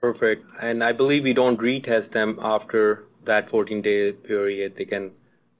Perfect. 0.01 0.45
And 0.61 0.83
I 0.83 0.93
believe 0.93 1.23
we 1.23 1.33
don't 1.33 1.59
retest 1.59 2.13
them 2.13 2.39
after 2.41 3.05
that 3.25 3.49
14 3.49 3.81
day 3.81 4.11
period, 4.13 4.75
they 4.77 4.85
can 4.85 5.11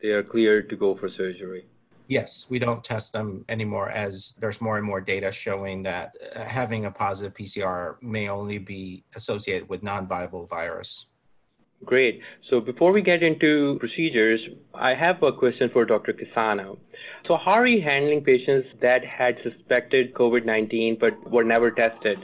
they 0.02 0.10
are 0.10 0.24
cleared 0.24 0.70
to 0.70 0.78
go 0.78 0.96
for 0.96 1.10
surgery. 1.10 1.66
Yes, 2.08 2.48
we 2.50 2.58
don't 2.58 2.84
test 2.84 3.14
them 3.14 3.46
anymore 3.50 3.90
as 3.90 4.34
there's 4.40 4.62
more 4.62 4.78
and 4.78 4.86
more 4.86 5.02
data 5.02 5.32
showing 5.32 5.84
that 5.84 6.16
uh, 6.36 6.44
having 6.44 6.86
a 6.86 6.92
positive 6.92 7.36
PCR 7.36 8.02
may 8.02 8.30
only 8.30 8.58
be 8.58 9.04
associated 9.16 9.70
with 9.70 9.84
non-viable 9.84 10.48
virus. 10.48 11.06
Great. 11.86 12.22
So 12.50 12.60
before 12.60 12.92
we 12.92 13.02
get 13.02 13.24
into 13.24 13.78
procedures, 13.80 14.42
I 14.74 14.94
have 14.96 15.24
a 15.24 15.32
question 15.32 15.70
for 15.72 15.86
Dr. 15.86 16.14
Cassano. 16.14 16.78
So 17.26 17.38
how 17.38 17.54
are 17.54 17.68
you 17.68 17.82
handling 17.82 18.24
patients 18.24 18.68
that 18.82 19.04
had 19.06 19.38
suspected 19.44 20.14
COVID-19 20.14 21.00
but 21.00 21.32
were 21.32 21.44
never 21.44 21.72
tested? 21.72 22.20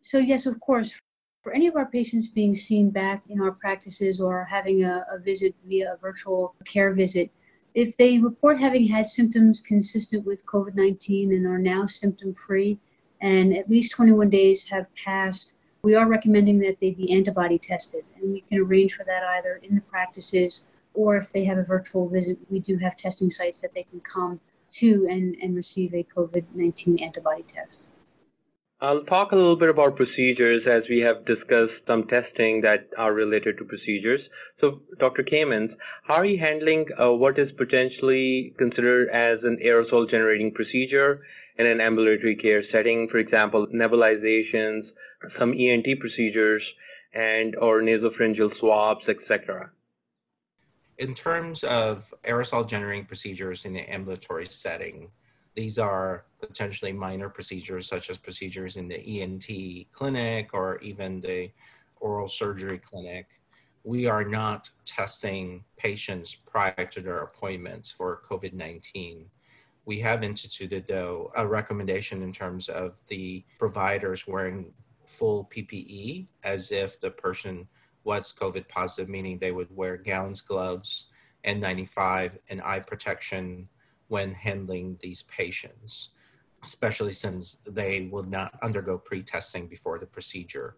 So 0.00 0.18
yes, 0.18 0.46
of 0.46 0.60
course, 0.60 0.94
for 1.42 1.52
any 1.52 1.66
of 1.66 1.76
our 1.76 1.86
patients 1.86 2.28
being 2.28 2.54
seen 2.54 2.90
back 2.90 3.22
in 3.28 3.40
our 3.40 3.52
practices 3.52 4.20
or 4.20 4.44
having 4.44 4.84
a, 4.84 5.04
a 5.10 5.18
visit 5.18 5.54
via 5.66 5.94
a 5.94 5.96
virtual 5.96 6.54
care 6.66 6.92
visit, 6.92 7.30
if 7.74 7.96
they 7.96 8.18
report 8.18 8.60
having 8.60 8.86
had 8.86 9.08
symptoms 9.08 9.60
consistent 9.60 10.26
with 10.26 10.44
COVID 10.46 10.74
19 10.74 11.32
and 11.32 11.46
are 11.46 11.58
now 11.58 11.86
symptom 11.86 12.34
free, 12.34 12.78
and 13.20 13.56
at 13.56 13.70
least 13.70 13.92
21 13.92 14.30
days 14.30 14.68
have 14.68 14.86
passed, 14.94 15.54
we 15.82 15.94
are 15.94 16.08
recommending 16.08 16.58
that 16.60 16.78
they 16.80 16.90
be 16.90 17.12
antibody 17.12 17.58
tested. 17.58 18.04
And 18.16 18.32
we 18.32 18.40
can 18.40 18.58
arrange 18.58 18.94
for 18.94 19.04
that 19.04 19.22
either 19.22 19.60
in 19.62 19.74
the 19.74 19.80
practices 19.82 20.66
or 20.94 21.16
if 21.16 21.30
they 21.30 21.44
have 21.44 21.58
a 21.58 21.64
virtual 21.64 22.08
visit, 22.08 22.38
we 22.50 22.60
do 22.60 22.76
have 22.78 22.96
testing 22.96 23.30
sites 23.30 23.60
that 23.60 23.74
they 23.74 23.84
can 23.84 24.00
come 24.00 24.40
to 24.68 25.06
and, 25.08 25.36
and 25.40 25.54
receive 25.54 25.94
a 25.94 26.04
COVID 26.16 26.44
19 26.54 26.98
antibody 27.02 27.42
test. 27.42 27.88
I'll 28.80 29.02
talk 29.04 29.32
a 29.32 29.36
little 29.36 29.56
bit 29.56 29.70
about 29.70 29.96
procedures 29.96 30.62
as 30.70 30.84
we 30.88 31.00
have 31.00 31.26
discussed 31.26 31.82
some 31.88 32.06
testing 32.06 32.60
that 32.60 32.88
are 32.96 33.12
related 33.12 33.58
to 33.58 33.64
procedures. 33.64 34.20
So, 34.60 34.82
Dr. 35.00 35.24
Camins, 35.24 35.70
how 36.06 36.14
are 36.14 36.24
you 36.24 36.38
handling 36.38 36.86
uh, 36.96 37.10
what 37.10 37.40
is 37.40 37.48
potentially 37.58 38.54
considered 38.56 39.08
as 39.08 39.42
an 39.42 39.58
aerosol 39.66 40.08
generating 40.08 40.52
procedure 40.54 41.22
in 41.58 41.66
an 41.66 41.80
ambulatory 41.80 42.36
care 42.36 42.62
setting? 42.70 43.08
For 43.10 43.18
example, 43.18 43.66
nebulizations, 43.74 44.82
some 45.38 45.52
ENT 45.52 45.86
procedures, 46.00 46.62
and 47.14 47.56
or 47.56 47.80
nasopharyngeal 47.80 48.58
swabs, 48.58 49.04
etc. 49.08 49.70
In 50.98 51.14
terms 51.14 51.64
of 51.64 52.12
aerosol 52.24 52.68
generating 52.68 53.04
procedures 53.04 53.64
in 53.64 53.72
the 53.72 53.88
ambulatory 53.92 54.46
setting, 54.46 55.10
these 55.54 55.78
are 55.78 56.24
potentially 56.40 56.92
minor 56.92 57.28
procedures, 57.28 57.86
such 57.86 58.10
as 58.10 58.18
procedures 58.18 58.76
in 58.76 58.88
the 58.88 59.20
ENT 59.22 59.46
clinic 59.92 60.50
or 60.52 60.78
even 60.78 61.20
the 61.20 61.50
oral 62.00 62.28
surgery 62.28 62.78
clinic. 62.78 63.40
We 63.84 64.06
are 64.06 64.24
not 64.24 64.70
testing 64.84 65.64
patients 65.76 66.34
prior 66.34 66.84
to 66.90 67.00
their 67.00 67.18
appointments 67.18 67.90
for 67.90 68.20
COVID 68.28 68.52
19. 68.52 69.26
We 69.84 70.00
have 70.00 70.22
instituted, 70.22 70.86
though, 70.86 71.32
a 71.34 71.46
recommendation 71.46 72.22
in 72.22 72.32
terms 72.32 72.68
of 72.68 72.98
the 73.08 73.44
providers 73.58 74.26
wearing 74.26 74.74
full 75.08 75.48
PPE 75.54 76.26
as 76.44 76.70
if 76.70 77.00
the 77.00 77.10
person 77.10 77.68
was 78.04 78.32
COVID 78.32 78.68
positive, 78.68 79.08
meaning 79.08 79.38
they 79.38 79.52
would 79.52 79.74
wear 79.74 79.96
gowns, 79.96 80.40
gloves, 80.40 81.06
N95, 81.46 82.38
and 82.50 82.62
eye 82.62 82.80
protection 82.80 83.68
when 84.08 84.32
handling 84.34 84.98
these 85.00 85.22
patients, 85.24 86.10
especially 86.62 87.12
since 87.12 87.56
they 87.66 88.08
will 88.10 88.24
not 88.24 88.58
undergo 88.62 88.98
pre-testing 88.98 89.66
before 89.66 89.98
the 89.98 90.06
procedure. 90.06 90.76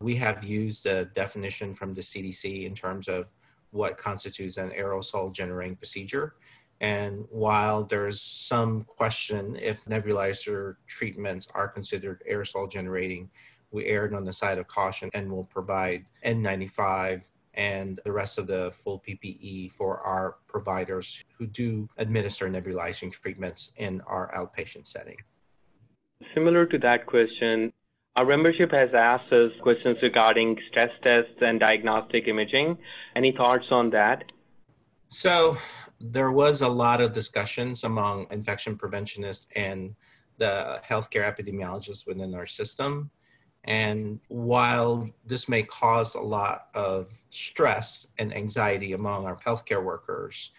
We 0.00 0.16
have 0.16 0.42
used 0.42 0.84
the 0.84 1.10
definition 1.14 1.74
from 1.74 1.94
the 1.94 2.00
CDC 2.00 2.66
in 2.66 2.74
terms 2.74 3.08
of 3.08 3.32
what 3.70 3.96
constitutes 3.96 4.56
an 4.56 4.70
aerosol 4.70 5.32
generating 5.32 5.76
procedure. 5.76 6.34
And 6.80 7.24
while 7.30 7.84
there's 7.84 8.20
some 8.20 8.82
question 8.84 9.56
if 9.56 9.84
nebulizer 9.84 10.76
treatments 10.88 11.46
are 11.54 11.68
considered 11.68 12.24
aerosol 12.28 12.70
generating, 12.70 13.30
we 13.72 13.86
erred 13.86 14.14
on 14.14 14.24
the 14.24 14.32
side 14.32 14.58
of 14.58 14.68
caution 14.68 15.10
and 15.14 15.30
will 15.30 15.44
provide 15.44 16.04
N95 16.24 17.22
and 17.54 18.00
the 18.04 18.12
rest 18.12 18.38
of 18.38 18.46
the 18.46 18.70
full 18.72 19.02
PPE 19.06 19.72
for 19.72 20.00
our 20.00 20.36
providers 20.48 21.24
who 21.38 21.46
do 21.46 21.88
administer 21.98 22.48
nebulizing 22.48 23.12
treatments 23.12 23.72
in 23.76 24.00
our 24.02 24.32
outpatient 24.34 24.86
setting. 24.86 25.16
Similar 26.34 26.66
to 26.66 26.78
that 26.78 27.06
question, 27.06 27.72
our 28.16 28.24
membership 28.24 28.70
has 28.72 28.90
asked 28.94 29.32
us 29.32 29.50
questions 29.62 29.96
regarding 30.02 30.58
stress 30.70 30.90
tests 31.02 31.40
and 31.40 31.58
diagnostic 31.60 32.28
imaging. 32.28 32.78
Any 33.16 33.32
thoughts 33.32 33.66
on 33.70 33.90
that? 33.90 34.24
So, 35.08 35.58
there 36.00 36.32
was 36.32 36.62
a 36.62 36.68
lot 36.68 37.00
of 37.00 37.12
discussions 37.12 37.84
among 37.84 38.26
infection 38.30 38.76
preventionists 38.76 39.46
and 39.54 39.94
the 40.38 40.80
healthcare 40.88 41.24
epidemiologists 41.30 42.06
within 42.06 42.34
our 42.34 42.46
system 42.46 43.10
and 43.64 44.18
while 44.28 45.08
this 45.24 45.48
may 45.48 45.62
cause 45.62 46.14
a 46.14 46.20
lot 46.20 46.68
of 46.74 47.24
stress 47.30 48.08
and 48.18 48.34
anxiety 48.34 48.92
among 48.92 49.24
our 49.24 49.36
healthcare 49.36 49.82
workers, 49.82 50.50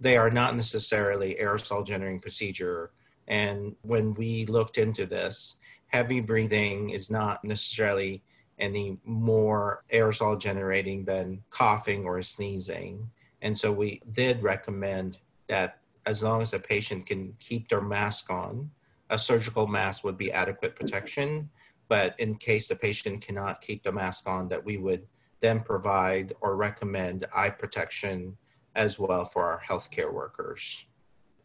they 0.00 0.16
are 0.16 0.30
not 0.30 0.56
necessarily 0.56 1.36
aerosol 1.40 1.86
generating 1.86 2.20
procedure. 2.20 2.92
And 3.28 3.76
when 3.82 4.14
we 4.14 4.46
looked 4.46 4.78
into 4.78 5.04
this, 5.04 5.56
heavy 5.88 6.20
breathing 6.20 6.90
is 6.90 7.10
not 7.10 7.44
necessarily 7.44 8.22
any 8.58 8.98
more 9.04 9.82
aerosol 9.92 10.40
generating 10.40 11.04
than 11.04 11.42
coughing 11.50 12.04
or 12.06 12.22
sneezing. 12.22 13.10
And 13.42 13.56
so 13.56 13.70
we 13.70 14.00
did 14.12 14.42
recommend 14.42 15.18
that 15.48 15.80
as 16.06 16.22
long 16.22 16.40
as 16.40 16.52
the 16.52 16.58
patient 16.58 17.04
can 17.04 17.34
keep 17.38 17.68
their 17.68 17.82
mask 17.82 18.30
on, 18.30 18.70
a 19.10 19.18
surgical 19.18 19.66
mask 19.66 20.04
would 20.04 20.16
be 20.16 20.32
adequate 20.32 20.74
protection. 20.74 21.50
But 21.88 22.18
in 22.18 22.36
case 22.36 22.68
the 22.68 22.76
patient 22.76 23.20
cannot 23.20 23.60
keep 23.60 23.82
the 23.82 23.92
mask 23.92 24.28
on, 24.28 24.48
that 24.48 24.64
we 24.64 24.76
would 24.76 25.06
then 25.40 25.60
provide 25.60 26.34
or 26.40 26.56
recommend 26.56 27.26
eye 27.34 27.50
protection 27.50 28.36
as 28.74 28.98
well 28.98 29.24
for 29.24 29.44
our 29.44 29.60
healthcare 29.60 30.12
workers. 30.12 30.86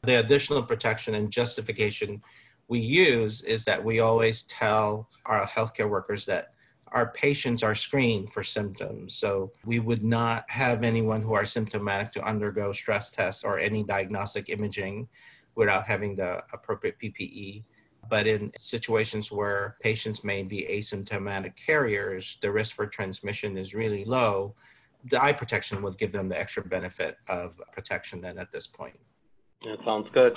The 0.03 0.19
additional 0.19 0.63
protection 0.63 1.13
and 1.15 1.31
justification 1.31 2.21
we 2.67 2.79
use 2.79 3.41
is 3.43 3.65
that 3.65 3.83
we 3.83 3.99
always 3.99 4.43
tell 4.43 5.09
our 5.25 5.45
healthcare 5.45 5.89
workers 5.89 6.25
that 6.25 6.53
our 6.93 7.11
patients 7.11 7.63
are 7.63 7.75
screened 7.75 8.31
for 8.31 8.43
symptoms. 8.43 9.15
So 9.15 9.51
we 9.65 9.79
would 9.79 10.03
not 10.03 10.49
have 10.49 10.83
anyone 10.83 11.21
who 11.21 11.33
are 11.33 11.45
symptomatic 11.45 12.11
to 12.13 12.23
undergo 12.23 12.71
stress 12.71 13.11
tests 13.11 13.43
or 13.43 13.59
any 13.59 13.83
diagnostic 13.83 14.49
imaging 14.49 15.07
without 15.55 15.85
having 15.85 16.15
the 16.15 16.43
appropriate 16.53 16.97
PPE. 16.99 17.63
But 18.09 18.27
in 18.27 18.51
situations 18.57 19.31
where 19.31 19.77
patients 19.81 20.23
may 20.23 20.43
be 20.43 20.67
asymptomatic 20.69 21.55
carriers, 21.55 22.37
the 22.41 22.51
risk 22.51 22.75
for 22.75 22.87
transmission 22.87 23.57
is 23.57 23.73
really 23.73 24.05
low. 24.05 24.55
The 25.05 25.21
eye 25.21 25.33
protection 25.33 25.81
would 25.81 25.97
give 25.97 26.11
them 26.11 26.29
the 26.29 26.39
extra 26.39 26.63
benefit 26.63 27.17
of 27.27 27.59
protection 27.71 28.21
then 28.21 28.37
at 28.37 28.51
this 28.51 28.67
point. 28.67 28.99
That 29.63 29.77
sounds 29.85 30.07
good. 30.13 30.33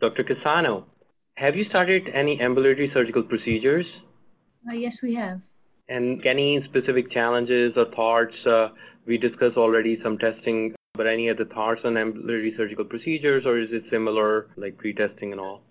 Dr. 0.00 0.24
Cassano, 0.24 0.84
have 1.36 1.56
you 1.56 1.64
started 1.64 2.08
any 2.14 2.40
ambulatory 2.40 2.90
surgical 2.92 3.22
procedures? 3.22 3.86
Uh, 4.68 4.74
yes, 4.74 5.02
we 5.02 5.14
have. 5.14 5.40
And 5.88 6.24
any 6.26 6.62
specific 6.68 7.10
challenges 7.10 7.72
or 7.76 7.86
thoughts? 7.94 8.34
Uh, 8.46 8.68
we 9.06 9.18
discussed 9.18 9.56
already 9.56 9.98
some 10.02 10.18
testing, 10.18 10.74
but 10.94 11.06
any 11.06 11.28
other 11.28 11.44
thoughts 11.44 11.80
on 11.84 11.96
ambulatory 11.96 12.54
surgical 12.56 12.84
procedures, 12.84 13.44
or 13.44 13.58
is 13.60 13.68
it 13.72 13.82
similar, 13.90 14.48
like 14.56 14.78
pre-testing 14.78 15.32
and 15.32 15.40
all? 15.40 15.62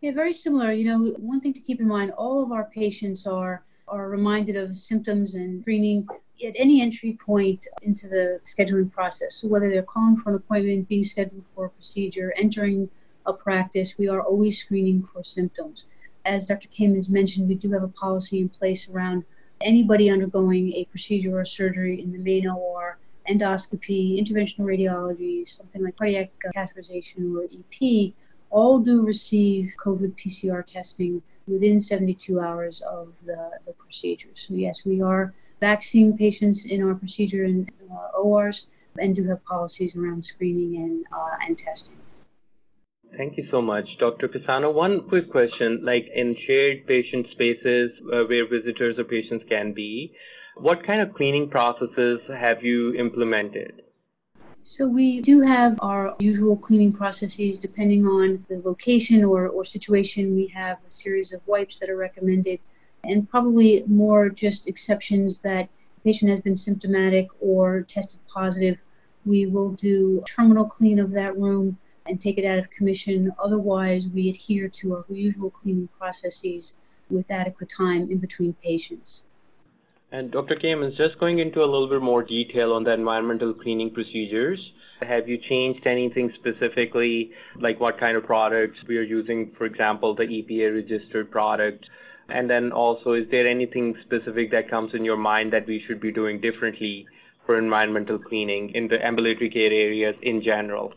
Yeah, 0.00 0.12
very 0.12 0.32
similar. 0.32 0.72
You 0.72 0.84
know, 0.90 1.14
one 1.18 1.40
thing 1.40 1.54
to 1.54 1.60
keep 1.60 1.80
in 1.80 1.88
mind: 1.88 2.10
all 2.12 2.42
of 2.42 2.52
our 2.52 2.64
patients 2.64 3.26
are 3.26 3.64
are 3.88 4.08
reminded 4.10 4.56
of 4.56 4.76
symptoms 4.76 5.36
and 5.36 5.62
screening 5.62 6.06
at 6.44 6.54
any 6.56 6.82
entry 6.82 7.12
point 7.24 7.66
into 7.82 8.08
the 8.08 8.40
scheduling 8.44 8.90
process. 8.90 9.36
So 9.36 9.48
whether 9.48 9.70
they're 9.70 9.82
calling 9.82 10.16
for 10.16 10.30
an 10.30 10.36
appointment, 10.36 10.88
being 10.88 11.04
scheduled 11.04 11.44
for 11.54 11.66
a 11.66 11.70
procedure, 11.70 12.34
entering 12.36 12.90
a 13.26 13.32
practice, 13.32 13.96
we 13.96 14.08
are 14.08 14.20
always 14.20 14.58
screening 14.58 15.08
for 15.12 15.22
symptoms. 15.22 15.86
As 16.24 16.46
Dr. 16.46 16.68
Kim 16.68 16.94
has 16.96 17.08
mentioned, 17.08 17.48
we 17.48 17.54
do 17.54 17.70
have 17.72 17.84
a 17.84 17.88
policy 17.88 18.40
in 18.40 18.48
place 18.48 18.90
around 18.90 19.24
anybody 19.60 20.10
undergoing 20.10 20.72
a 20.74 20.84
procedure 20.86 21.38
or 21.38 21.44
surgery 21.44 22.02
in 22.02 22.12
the 22.12 22.18
main 22.18 22.46
OR, 22.48 22.98
endoscopy, 23.30 24.20
interventional 24.20 24.66
radiology, 24.66 25.48
something 25.48 25.82
like 25.82 25.96
cardiac 25.96 26.30
catheterization 26.54 27.34
or 27.34 27.44
EP, 27.44 28.12
all 28.50 28.78
do 28.78 29.04
receive 29.04 29.72
COVID 29.84 30.14
PCR 30.16 30.64
testing 30.64 31.22
within 31.46 31.80
72 31.80 32.40
hours 32.40 32.82
of 32.82 33.12
the, 33.24 33.50
the 33.66 33.72
procedure. 33.72 34.30
So, 34.34 34.54
yes, 34.54 34.84
we 34.84 35.00
are 35.00 35.34
vaccinating 35.60 36.16
patients 36.16 36.64
in 36.64 36.82
our 36.82 36.94
procedure 36.94 37.44
in 37.44 37.68
uh, 37.90 38.18
ORs 38.18 38.66
and 38.98 39.14
do 39.14 39.24
have 39.28 39.44
policies 39.44 39.96
around 39.96 40.24
screening 40.24 40.82
and, 40.82 41.04
uh, 41.12 41.36
and 41.46 41.58
testing. 41.58 41.96
Thank 43.16 43.38
you 43.38 43.46
so 43.50 43.62
much, 43.62 43.86
Dr. 43.98 44.28
Cassano. 44.28 44.74
One 44.74 45.08
quick 45.08 45.30
question, 45.30 45.80
like 45.84 46.04
in 46.14 46.36
shared 46.46 46.86
patient 46.86 47.26
spaces 47.32 47.90
uh, 48.12 48.24
where 48.28 48.48
visitors 48.48 48.98
or 48.98 49.04
patients 49.04 49.44
can 49.48 49.72
be, 49.72 50.12
what 50.56 50.86
kind 50.86 51.00
of 51.00 51.14
cleaning 51.14 51.48
processes 51.48 52.20
have 52.28 52.62
you 52.62 52.94
implemented? 52.94 53.82
So 54.68 54.88
we 54.88 55.20
do 55.20 55.42
have 55.42 55.78
our 55.80 56.16
usual 56.18 56.56
cleaning 56.56 56.92
processes 56.92 57.60
depending 57.60 58.04
on 58.04 58.44
the 58.48 58.60
location 58.64 59.22
or, 59.22 59.46
or 59.46 59.64
situation. 59.64 60.34
We 60.34 60.48
have 60.48 60.78
a 60.84 60.90
series 60.90 61.32
of 61.32 61.40
wipes 61.46 61.78
that 61.78 61.88
are 61.88 61.96
recommended 61.96 62.58
and 63.04 63.30
probably 63.30 63.84
more 63.86 64.28
just 64.28 64.66
exceptions 64.66 65.38
that 65.42 65.68
the 65.94 66.00
patient 66.00 66.32
has 66.32 66.40
been 66.40 66.56
symptomatic 66.56 67.28
or 67.38 67.82
tested 67.82 68.18
positive. 68.26 68.78
We 69.24 69.46
will 69.46 69.70
do 69.70 70.24
terminal 70.26 70.64
clean 70.64 70.98
of 70.98 71.12
that 71.12 71.38
room 71.38 71.78
and 72.04 72.20
take 72.20 72.36
it 72.36 72.44
out 72.44 72.58
of 72.58 72.68
commission. 72.70 73.32
Otherwise, 73.38 74.08
we 74.08 74.30
adhere 74.30 74.68
to 74.68 74.96
our 74.96 75.04
usual 75.08 75.50
cleaning 75.50 75.88
processes 75.96 76.74
with 77.08 77.30
adequate 77.30 77.70
time 77.70 78.10
in 78.10 78.18
between 78.18 78.54
patients. 78.54 79.22
And 80.12 80.30
Dr. 80.30 80.54
Camins, 80.54 80.96
just 80.96 81.18
going 81.18 81.40
into 81.40 81.60
a 81.60 81.66
little 81.66 81.88
bit 81.88 82.00
more 82.00 82.22
detail 82.22 82.72
on 82.72 82.84
the 82.84 82.92
environmental 82.92 83.52
cleaning 83.52 83.90
procedures, 83.90 84.60
have 85.02 85.28
you 85.28 85.36
changed 85.36 85.86
anything 85.86 86.32
specifically, 86.38 87.32
like 87.58 87.80
what 87.80 87.98
kind 87.98 88.16
of 88.16 88.24
products 88.24 88.78
we 88.88 88.96
are 88.98 89.02
using, 89.02 89.52
for 89.58 89.66
example, 89.66 90.14
the 90.14 90.22
EPA 90.22 90.74
registered 90.74 91.30
product? 91.30 91.84
And 92.28 92.48
then 92.48 92.72
also, 92.72 93.12
is 93.12 93.26
there 93.30 93.46
anything 93.46 93.94
specific 94.04 94.50
that 94.52 94.70
comes 94.70 94.94
in 94.94 95.04
your 95.04 95.16
mind 95.16 95.52
that 95.52 95.66
we 95.66 95.82
should 95.86 96.00
be 96.00 96.12
doing 96.12 96.40
differently 96.40 97.06
for 97.44 97.58
environmental 97.58 98.18
cleaning 98.18 98.70
in 98.74 98.88
the 98.88 99.04
ambulatory 99.04 99.50
care 99.50 99.72
areas 99.72 100.14
in 100.22 100.42
general? 100.42 100.92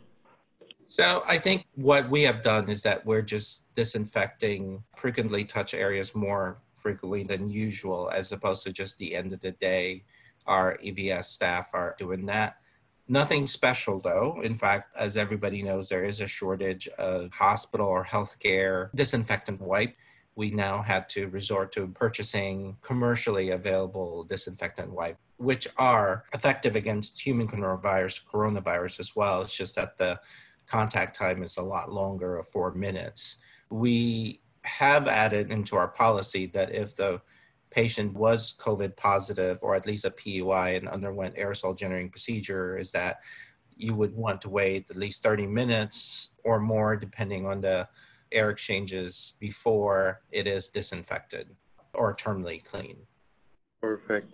So 0.88 1.24
I 1.28 1.38
think 1.38 1.66
what 1.76 2.10
we 2.10 2.24
have 2.24 2.42
done 2.42 2.70
is 2.70 2.82
that 2.84 3.06
we're 3.06 3.22
just 3.22 3.72
disinfecting 3.76 4.84
frequently 4.98 5.46
touch 5.46 5.76
areas 5.76 6.16
more 6.16 6.62
frequently 6.80 7.24
than 7.24 7.50
usual, 7.50 8.10
as 8.14 8.32
opposed 8.32 8.64
to 8.66 8.72
just 8.72 8.98
the 8.98 9.16
end 9.16 9.34
of 9.34 9.42
the 9.42 9.52
day. 9.52 10.04
Our 10.46 10.78
EVS 10.78 11.26
staff 11.26 11.72
are 11.74 11.96
doing 11.98 12.26
that. 12.28 12.58
Nothing 13.08 13.48
special 13.48 14.00
though. 14.00 14.40
In 14.44 14.56
fact, 14.56 14.96
as 14.96 15.18
everybody 15.18 15.64
knows, 15.64 15.90
there 15.90 16.04
is 16.04 16.22
a 16.22 16.28
shortage 16.28 16.88
of 17.00 17.34
hospital 17.34 17.88
or 17.88 18.06
healthcare 18.06 18.90
disinfectant 18.94 19.60
wipe. 19.60 19.96
We 20.36 20.52
now 20.52 20.84
had 20.84 21.10
to 21.10 21.28
resort 21.28 21.72
to 21.74 21.88
purchasing 21.88 22.78
commercially 22.82 23.50
available 23.50 24.26
disinfectant 24.26 24.92
wipe, 24.92 25.18
which 25.38 25.68
are 25.78 26.24
effective 26.34 26.76
against 26.76 27.20
human 27.20 27.48
coronavirus, 27.48 28.26
coronavirus 28.26 29.00
as 29.00 29.16
well. 29.16 29.42
It's 29.42 29.58
just 29.58 29.76
that 29.76 29.98
the 29.98 30.20
contact 30.68 31.18
time 31.18 31.42
is 31.42 31.58
a 31.58 31.64
lot 31.64 31.92
longer 31.92 32.38
of 32.38 32.48
four 32.48 32.74
minutes. 32.76 33.38
We 33.72 34.40
have 34.70 35.08
added 35.08 35.52
into 35.52 35.76
our 35.76 35.88
policy 35.88 36.46
that 36.48 36.74
if 36.74 36.96
the 36.96 37.22
patient 37.72 38.14
was 38.14 38.56
COVID 38.60 38.96
positive 38.96 39.60
or 39.62 39.76
at 39.76 39.86
least 39.86 40.06
a 40.06 40.12
PUI 40.12 40.78
and 40.78 40.88
underwent 40.88 41.36
aerosol 41.36 41.78
generating 41.78 42.10
procedure, 42.10 42.78
is 42.78 42.92
that 42.92 43.20
you 43.76 43.96
would 43.96 44.16
want 44.16 44.42
to 44.42 44.50
wait 44.50 44.90
at 44.90 44.98
least 44.98 45.24
30 45.24 45.48
minutes 45.48 46.30
or 46.44 46.60
more, 46.60 46.96
depending 46.96 47.46
on 47.46 47.62
the 47.62 47.88
air 48.32 48.50
exchanges, 48.50 49.34
before 49.40 50.22
it 50.32 50.48
is 50.48 50.70
disinfected 50.70 51.50
or 51.94 52.16
terminally 52.16 52.64
clean. 52.64 52.98
Perfect. 53.82 54.34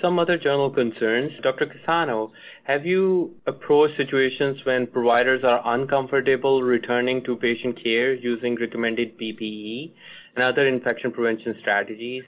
Some 0.00 0.18
other 0.18 0.36
general 0.36 0.70
concerns. 0.70 1.32
Dr. 1.42 1.66
Cassano, 1.66 2.30
have 2.64 2.86
you 2.86 3.36
approached 3.46 3.96
situations 3.98 4.58
when 4.64 4.86
providers 4.86 5.44
are 5.44 5.60
uncomfortable 5.74 6.62
returning 6.62 7.22
to 7.24 7.36
patient 7.36 7.82
care 7.82 8.14
using 8.14 8.56
recommended 8.56 9.18
PPE 9.18 9.92
and 10.34 10.44
other 10.44 10.66
infection 10.66 11.12
prevention 11.12 11.54
strategies? 11.60 12.24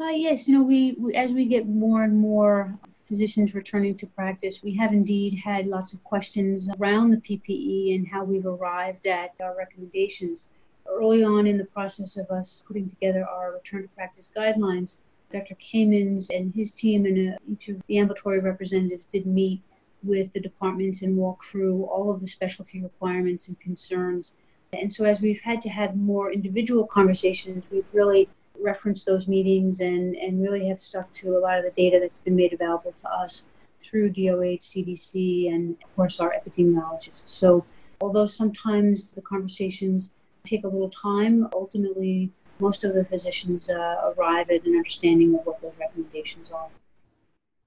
Uh, 0.00 0.06
yes, 0.06 0.48
you 0.48 0.58
know, 0.58 0.64
we, 0.64 0.96
we 0.98 1.14
as 1.14 1.30
we 1.30 1.46
get 1.46 1.68
more 1.68 2.02
and 2.02 2.16
more 2.16 2.76
physicians 3.06 3.54
returning 3.54 3.96
to 3.96 4.08
practice, 4.08 4.60
we 4.60 4.74
have 4.74 4.92
indeed 4.92 5.38
had 5.44 5.68
lots 5.68 5.92
of 5.92 6.02
questions 6.02 6.68
around 6.80 7.12
the 7.12 7.18
PPE 7.18 7.94
and 7.94 8.08
how 8.08 8.24
we've 8.24 8.46
arrived 8.46 9.06
at 9.06 9.34
our 9.40 9.56
recommendations. 9.56 10.48
Early 10.86 11.22
on 11.22 11.46
in 11.46 11.58
the 11.58 11.64
process 11.64 12.16
of 12.16 12.28
us 12.30 12.64
putting 12.66 12.88
together 12.88 13.24
our 13.24 13.52
return 13.52 13.82
to 13.82 13.88
practice 13.90 14.28
guidelines, 14.36 14.96
Dr. 15.32 15.54
Camins 15.56 16.30
and 16.30 16.54
his 16.54 16.72
team 16.72 17.06
and 17.06 17.34
uh, 17.34 17.38
each 17.50 17.68
of 17.68 17.82
the 17.86 17.98
ambulatory 17.98 18.40
representatives 18.40 19.06
did 19.06 19.26
meet 19.26 19.60
with 20.02 20.32
the 20.32 20.40
departments 20.40 21.02
and 21.02 21.16
walk 21.16 21.42
through 21.44 21.84
all 21.84 22.10
of 22.10 22.20
the 22.20 22.26
specialty 22.26 22.80
requirements 22.80 23.48
and 23.48 23.58
concerns. 23.58 24.34
And 24.72 24.92
so, 24.92 25.04
as 25.04 25.20
we've 25.20 25.40
had 25.40 25.60
to 25.62 25.68
have 25.68 25.96
more 25.96 26.32
individual 26.32 26.86
conversations, 26.86 27.64
we've 27.70 27.86
really 27.92 28.28
referenced 28.60 29.06
those 29.06 29.28
meetings 29.28 29.80
and, 29.80 30.14
and 30.16 30.42
really 30.42 30.68
have 30.68 30.80
stuck 30.80 31.10
to 31.12 31.36
a 31.36 31.40
lot 31.40 31.58
of 31.58 31.64
the 31.64 31.70
data 31.70 31.98
that's 32.00 32.18
been 32.18 32.36
made 32.36 32.52
available 32.52 32.92
to 32.92 33.08
us 33.08 33.46
through 33.80 34.10
DOH, 34.10 34.60
CDC, 34.60 35.52
and 35.52 35.76
of 35.82 35.96
course 35.96 36.20
our 36.20 36.32
epidemiologists. 36.32 37.28
So, 37.28 37.64
although 38.00 38.26
sometimes 38.26 39.12
the 39.12 39.22
conversations 39.22 40.12
take 40.44 40.64
a 40.64 40.68
little 40.68 40.90
time, 40.90 41.48
ultimately 41.54 42.30
most 42.58 42.84
of 42.84 42.94
the 42.94 43.04
physicians 43.04 43.68
uh, 43.70 44.12
arrive 44.16 44.50
at 44.50 44.64
an 44.64 44.76
understanding 44.76 45.34
of 45.34 45.46
what 45.46 45.60
those 45.60 45.72
recommendations 45.78 46.50
are. 46.50 46.68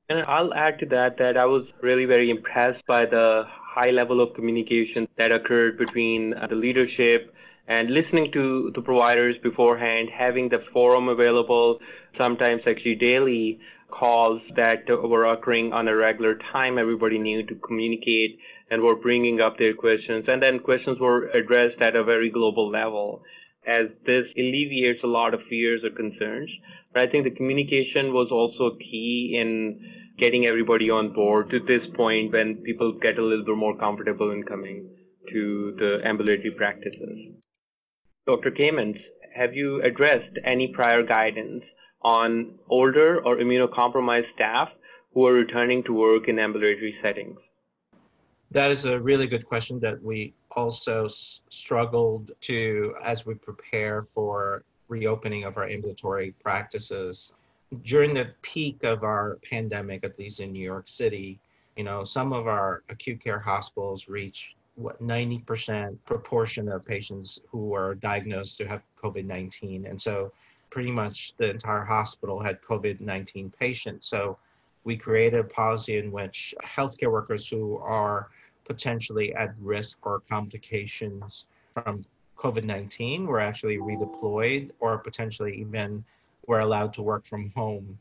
And 0.10 0.24
I'll 0.28 0.54
add 0.54 0.80
to 0.80 0.86
that 0.88 1.18
that 1.18 1.36
I 1.36 1.46
was 1.46 1.66
really 1.82 2.06
very 2.06 2.30
impressed 2.30 2.86
by 2.88 3.06
the 3.06 3.44
high 3.46 3.92
level 3.92 4.22
of 4.22 4.34
communication 4.34 5.08
that 5.18 5.32
occurred 5.32 5.78
between 5.78 6.34
uh, 6.34 6.48
the 6.48 6.56
leadership 6.56 7.34
and 7.68 7.92
listening 7.92 8.32
to 8.32 8.72
the 8.74 8.82
providers 8.82 9.36
beforehand, 9.44 10.10
having 10.10 10.48
the 10.48 10.64
forum 10.72 11.10
available, 11.10 11.80
sometimes 12.18 12.62
actually 12.66 12.96
daily 12.96 13.60
calls 13.90 14.42
that 14.56 14.88
were 14.88 15.26
occurring 15.26 15.74
on 15.74 15.88
a 15.90 15.96
regular 15.96 16.36
time. 16.54 16.78
Everybody 16.78 17.18
knew 17.18 17.46
to 17.46 17.56
communicate 17.56 18.40
and 18.72 18.82
were 18.82 18.96
bringing 18.96 19.42
up 19.42 19.58
their 19.58 19.74
questions. 19.74 20.26
And 20.28 20.42
then 20.42 20.60
questions 20.60 21.00
were 21.00 21.28
addressed 21.30 21.82
at 21.82 21.96
a 21.96 22.04
very 22.04 22.30
global 22.30 22.70
level 22.70 23.24
as 23.68 23.88
this 24.06 24.26
alleviates 24.38 25.04
a 25.04 25.08
lot 25.08 25.34
of 25.34 25.42
fears 25.50 25.84
or 25.84 25.90
concerns. 25.90 26.50
But 26.94 27.04
I 27.04 27.08
think 27.08 27.26
the 27.26 27.36
communication 27.36 28.14
was 28.14 28.30
also 28.32 28.78
key 28.78 29.38
in 29.40 30.16
getting 30.18 30.46
everybody 30.46 30.90
on 30.90 31.14
board 31.14 31.50
to 31.52 31.60
this 31.60 31.86
point 31.96 32.32
when 32.32 32.56
people 32.64 32.94
get 32.94 33.20
a 33.20 33.24
little 33.24 33.46
bit 33.46 33.58
more 33.58 33.78
comfortable 33.78 34.32
in 34.32 34.44
coming 34.44 34.90
to 35.32 35.76
the 35.78 36.00
ambulatory 36.06 36.52
practices. 36.52 37.36
Dr. 38.26 38.52
Camins, 38.52 38.98
have 39.36 39.54
you 39.54 39.82
addressed 39.84 40.38
any 40.46 40.68
prior 40.74 41.04
guidance 41.04 41.64
on 42.02 42.56
older 42.70 43.20
or 43.24 43.38
immunocompromised 43.38 44.34
staff 44.34 44.70
who 45.14 45.26
are 45.28 45.34
returning 45.34 45.84
to 45.84 45.94
work 45.94 46.28
in 46.28 46.40
ambulatory 46.40 46.96
settings? 47.04 47.38
That 48.52 48.72
is 48.72 48.86
a 48.86 49.00
really 49.00 49.28
good 49.28 49.46
question 49.46 49.80
that 49.82 50.02
we 50.02 50.34
also 50.52 51.06
s- 51.06 51.42
struggled 51.50 52.32
to 52.42 52.96
as 53.04 53.26
we 53.26 53.34
prepare 53.36 54.08
for 54.14 54.64
reopening 54.88 55.44
of 55.44 55.58
our 55.58 55.68
ambulatory 55.68 56.32
practices. 56.42 57.36
During 57.84 58.14
the 58.14 58.34
peak 58.42 58.84
of 58.84 59.04
our 59.04 59.38
pandemic, 59.50 60.06
at 60.06 60.18
least 60.18 60.40
in 60.40 60.54
New 60.54 60.64
York 60.64 60.88
City, 60.88 61.40
you 61.76 61.84
know, 61.84 62.06
some 62.06 62.32
of 62.32 62.48
our 62.48 62.84
acute 62.90 63.20
care 63.20 63.40
hospitals 63.40 64.08
reached 64.08 64.56
what 64.76 65.02
90% 65.02 65.98
proportion 66.06 66.70
of 66.70 66.86
patients 66.86 67.42
who 67.50 67.66
were 67.66 67.96
diagnosed 67.96 68.58
to 68.60 68.68
have 68.68 68.82
COVID-19. 69.02 69.90
And 69.90 70.02
so 70.02 70.32
pretty 70.70 70.92
much 70.92 71.34
the 71.38 71.50
entire 71.50 71.84
hospital 71.84 72.42
had 72.42 72.62
COVID-19 72.62 73.52
patients. 73.60 74.08
So 74.08 74.38
we 74.88 74.96
created 74.96 75.42
a 75.42 75.44
policy 75.44 75.98
in 75.98 76.14
which 76.14 76.56
healthcare 76.64 77.12
workers 77.12 77.50
who 77.50 77.78
are 77.80 78.30
potentially 78.64 79.36
at 79.36 79.54
risk 79.60 80.02
for 80.02 80.22
complications 80.30 81.48
from 81.74 82.06
COVID 82.38 82.64
19 82.64 83.28
were 83.28 83.42
actually 83.42 83.80
redeployed 83.80 84.72
or 84.80 84.98
potentially 85.00 85.60
even 85.60 86.06
were 86.48 86.62
allowed 86.62 86.94
to 86.94 87.02
work 87.02 87.26
from 87.26 87.52
home. 87.54 88.00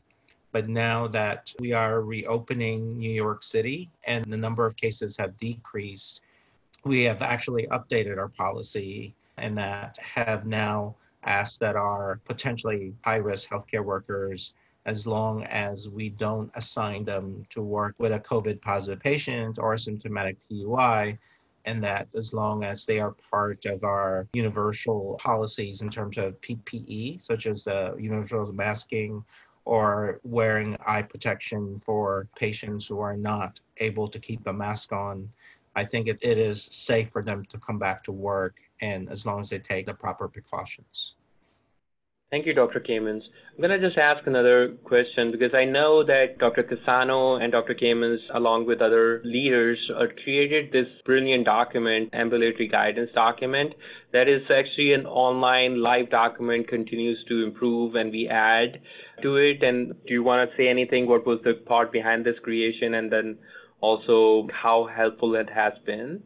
But 0.53 0.69
now 0.69 1.07
that 1.07 1.53
we 1.59 1.73
are 1.73 2.03
reopening 2.03 2.97
New 2.97 3.11
York 3.11 3.43
City 3.43 3.89
and 4.05 4.23
the 4.23 4.37
number 4.37 4.65
of 4.65 4.77
cases 4.77 5.17
have 5.17 5.37
decreased, 5.39 6.21
we 6.85 7.03
have 7.03 7.21
actually 7.21 7.67
updated 7.67 8.17
our 8.17 8.29
policy 8.29 9.13
and 9.35 9.57
that 9.57 9.97
have 9.97 10.45
now 10.45 10.95
asked 11.25 11.59
that 11.59 11.75
our 11.75 12.21
potentially 12.23 12.93
high 13.03 13.17
risk 13.17 13.49
healthcare 13.49 13.83
workers 13.83 14.53
as 14.87 15.05
long 15.05 15.43
as 15.43 15.89
we 15.89 16.09
don't 16.09 16.49
assign 16.55 17.03
them 17.03 17.45
to 17.49 17.61
work 17.61 17.93
with 17.99 18.13
a 18.13 18.19
COVID 18.19 18.61
positive 18.61 19.01
patient 19.01 19.59
or 19.59 19.73
a 19.73 19.79
symptomatic 19.79 20.37
PUI, 20.49 21.17
and 21.65 21.83
that 21.83 22.07
as 22.15 22.33
long 22.33 22.63
as 22.63 22.85
they 22.85 22.99
are 23.01 23.13
part 23.29 23.65
of 23.65 23.83
our 23.83 24.25
universal 24.33 25.19
policies 25.21 25.81
in 25.81 25.89
terms 25.89 26.17
of 26.17 26.39
PPE, 26.39 27.21
such 27.21 27.45
as 27.45 27.65
the 27.65 27.93
universal 27.99 28.53
masking 28.53 29.23
or 29.65 30.21
wearing 30.23 30.77
eye 30.87 31.01
protection 31.01 31.81
for 31.85 32.29
patients 32.39 32.87
who 32.87 33.01
are 33.01 33.17
not 33.17 33.59
able 33.79 34.07
to 34.07 34.17
keep 34.17 34.47
a 34.47 34.53
mask 34.53 34.93
on, 34.93 35.29
I 35.75 35.83
think 35.83 36.07
it, 36.07 36.17
it 36.21 36.37
is 36.37 36.69
safe 36.71 37.11
for 37.11 37.21
them 37.21 37.43
to 37.49 37.57
come 37.57 37.77
back 37.77 38.01
to 38.05 38.13
work 38.13 38.61
and 38.79 39.09
as 39.09 39.25
long 39.25 39.41
as 39.41 39.49
they 39.49 39.59
take 39.59 39.87
the 39.87 39.93
proper 39.93 40.29
precautions. 40.29 41.16
Thank 42.29 42.45
you, 42.45 42.53
Dr. 42.53 42.81
Camins. 42.81 43.21
I'm 43.55 43.61
going 43.61 43.69
to 43.69 43.79
just 43.79 43.97
ask 43.97 44.27
another 44.27 44.75
question 44.83 45.31
because 45.31 45.53
I 45.53 45.63
know 45.63 46.03
that 46.03 46.37
Dr. 46.39 46.61
Cassano 46.61 47.41
and 47.41 47.53
Dr. 47.53 47.73
Camins, 47.73 48.19
along 48.35 48.65
with 48.67 48.81
other 48.81 49.21
leaders, 49.23 49.79
uh, 49.95 50.07
created 50.25 50.73
this 50.73 50.87
brilliant 51.05 51.45
document, 51.45 52.09
ambulatory 52.11 52.67
guidance 52.67 53.09
document, 53.15 53.73
that 54.11 54.27
is 54.27 54.41
actually 54.53 54.91
an 54.91 55.05
online 55.05 55.81
live 55.81 56.09
document, 56.09 56.67
continues 56.67 57.17
to 57.29 57.45
improve, 57.45 57.95
and 57.95 58.11
we 58.11 58.27
add 58.27 58.81
to 59.21 59.37
it. 59.37 59.63
And 59.63 59.93
do 60.05 60.13
you 60.13 60.21
want 60.21 60.49
to 60.49 60.57
say 60.57 60.67
anything? 60.67 61.07
What 61.07 61.25
was 61.25 61.39
the 61.45 61.61
thought 61.65 61.93
behind 61.93 62.25
this 62.25 62.37
creation, 62.43 62.95
and 62.95 63.09
then 63.09 63.37
also 63.79 64.49
how 64.51 64.89
helpful 64.93 65.33
it 65.35 65.49
has 65.49 65.71
been? 65.85 66.21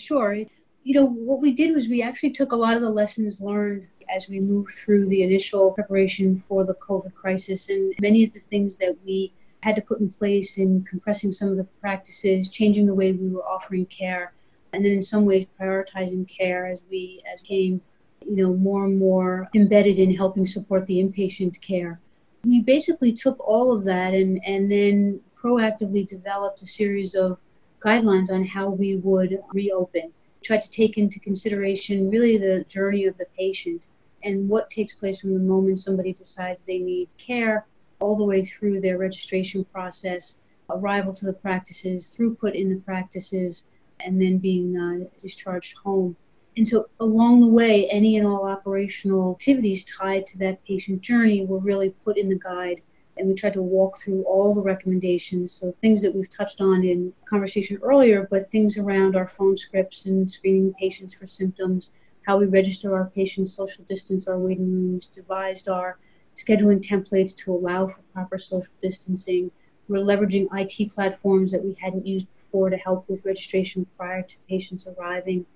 Sure. 0.00 0.34
You 0.82 0.94
know, 0.94 1.06
what 1.06 1.40
we 1.40 1.54
did 1.54 1.72
was 1.72 1.86
we 1.86 2.02
actually 2.02 2.32
took 2.32 2.50
a 2.50 2.56
lot 2.56 2.74
of 2.74 2.82
the 2.82 2.90
lessons 2.90 3.40
learned 3.40 3.86
as 4.14 4.28
we 4.28 4.40
move 4.40 4.68
through 4.70 5.08
the 5.08 5.22
initial 5.22 5.70
preparation 5.72 6.42
for 6.48 6.64
the 6.64 6.74
COVID 6.74 7.14
crisis. 7.14 7.68
And 7.68 7.94
many 8.00 8.24
of 8.24 8.32
the 8.32 8.40
things 8.40 8.76
that 8.78 8.96
we 9.04 9.32
had 9.60 9.76
to 9.76 9.82
put 9.82 10.00
in 10.00 10.08
place 10.08 10.58
in 10.58 10.84
compressing 10.84 11.32
some 11.32 11.48
of 11.48 11.56
the 11.56 11.64
practices, 11.80 12.48
changing 12.48 12.86
the 12.86 12.94
way 12.94 13.12
we 13.12 13.28
were 13.28 13.44
offering 13.44 13.86
care, 13.86 14.32
and 14.72 14.84
then 14.84 14.92
in 14.92 15.02
some 15.02 15.24
ways 15.24 15.46
prioritizing 15.60 16.28
care 16.28 16.66
as 16.66 16.80
we 16.90 17.22
as 17.32 17.40
came, 17.42 17.80
you 18.26 18.36
know, 18.36 18.54
more 18.54 18.84
and 18.84 18.98
more 18.98 19.48
embedded 19.54 19.98
in 19.98 20.14
helping 20.14 20.46
support 20.46 20.86
the 20.86 20.98
inpatient 20.98 21.60
care. 21.60 22.00
We 22.44 22.62
basically 22.62 23.12
took 23.12 23.38
all 23.40 23.74
of 23.74 23.84
that 23.84 24.14
and, 24.14 24.40
and 24.46 24.70
then 24.70 25.20
proactively 25.36 26.06
developed 26.06 26.62
a 26.62 26.66
series 26.66 27.14
of 27.14 27.38
guidelines 27.80 28.30
on 28.30 28.44
how 28.44 28.70
we 28.70 28.96
would 28.96 29.40
reopen. 29.52 30.12
Tried 30.42 30.62
to 30.62 30.70
take 30.70 30.96
into 30.96 31.20
consideration 31.20 32.10
really 32.10 32.38
the 32.38 32.64
journey 32.68 33.04
of 33.04 33.18
the 33.18 33.26
patient 33.36 33.86
and 34.22 34.48
what 34.48 34.70
takes 34.70 34.94
place 34.94 35.20
from 35.20 35.34
the 35.34 35.40
moment 35.40 35.78
somebody 35.78 36.12
decides 36.12 36.62
they 36.62 36.78
need 36.78 37.08
care 37.18 37.66
all 38.00 38.16
the 38.16 38.24
way 38.24 38.42
through 38.44 38.80
their 38.80 38.98
registration 38.98 39.64
process, 39.64 40.36
arrival 40.70 41.14
to 41.14 41.26
the 41.26 41.32
practices, 41.32 42.16
throughput 42.16 42.54
in 42.54 42.70
the 42.70 42.80
practices, 42.80 43.66
and 44.04 44.20
then 44.20 44.38
being 44.38 44.76
uh, 44.76 45.04
discharged 45.18 45.76
home. 45.84 46.16
And 46.56 46.66
so, 46.66 46.88
along 46.98 47.40
the 47.40 47.48
way, 47.48 47.88
any 47.90 48.16
and 48.16 48.26
all 48.26 48.48
operational 48.48 49.32
activities 49.32 49.84
tied 49.84 50.26
to 50.28 50.38
that 50.38 50.64
patient 50.64 51.00
journey 51.00 51.44
were 51.44 51.58
really 51.58 51.90
put 51.90 52.18
in 52.18 52.28
the 52.28 52.38
guide. 52.38 52.82
And 53.16 53.28
we 53.28 53.34
tried 53.34 53.52
to 53.54 53.62
walk 53.62 53.98
through 53.98 54.22
all 54.22 54.54
the 54.54 54.62
recommendations. 54.62 55.52
So, 55.52 55.74
things 55.80 56.02
that 56.02 56.14
we've 56.14 56.30
touched 56.30 56.60
on 56.60 56.84
in 56.84 57.12
conversation 57.28 57.78
earlier, 57.82 58.26
but 58.30 58.50
things 58.50 58.78
around 58.78 59.14
our 59.14 59.28
phone 59.28 59.56
scripts 59.56 60.06
and 60.06 60.28
screening 60.30 60.74
patients 60.78 61.14
for 61.14 61.26
symptoms, 61.26 61.92
how 62.26 62.36
we 62.36 62.46
register 62.46 62.94
our 62.94 63.06
patients, 63.06 63.54
social 63.54 63.84
distance 63.84 64.28
our 64.28 64.38
waiting 64.38 64.72
rooms, 64.72 65.06
devised 65.06 65.68
our 65.68 65.98
scheduling 66.34 66.80
templates 66.80 67.36
to 67.36 67.52
allow 67.52 67.86
for 67.86 68.00
proper 68.12 68.38
social 68.38 68.72
distancing. 68.80 69.50
We're 69.88 69.98
leveraging 69.98 70.48
IT 70.52 70.92
platforms 70.92 71.50
that 71.52 71.64
we 71.64 71.76
hadn't 71.80 72.06
used 72.06 72.26
before 72.36 72.70
to 72.70 72.76
help 72.76 73.08
with 73.08 73.24
registration 73.24 73.86
prior 73.96 74.22
to 74.22 74.36
patients 74.48 74.86
arriving. 74.86 75.46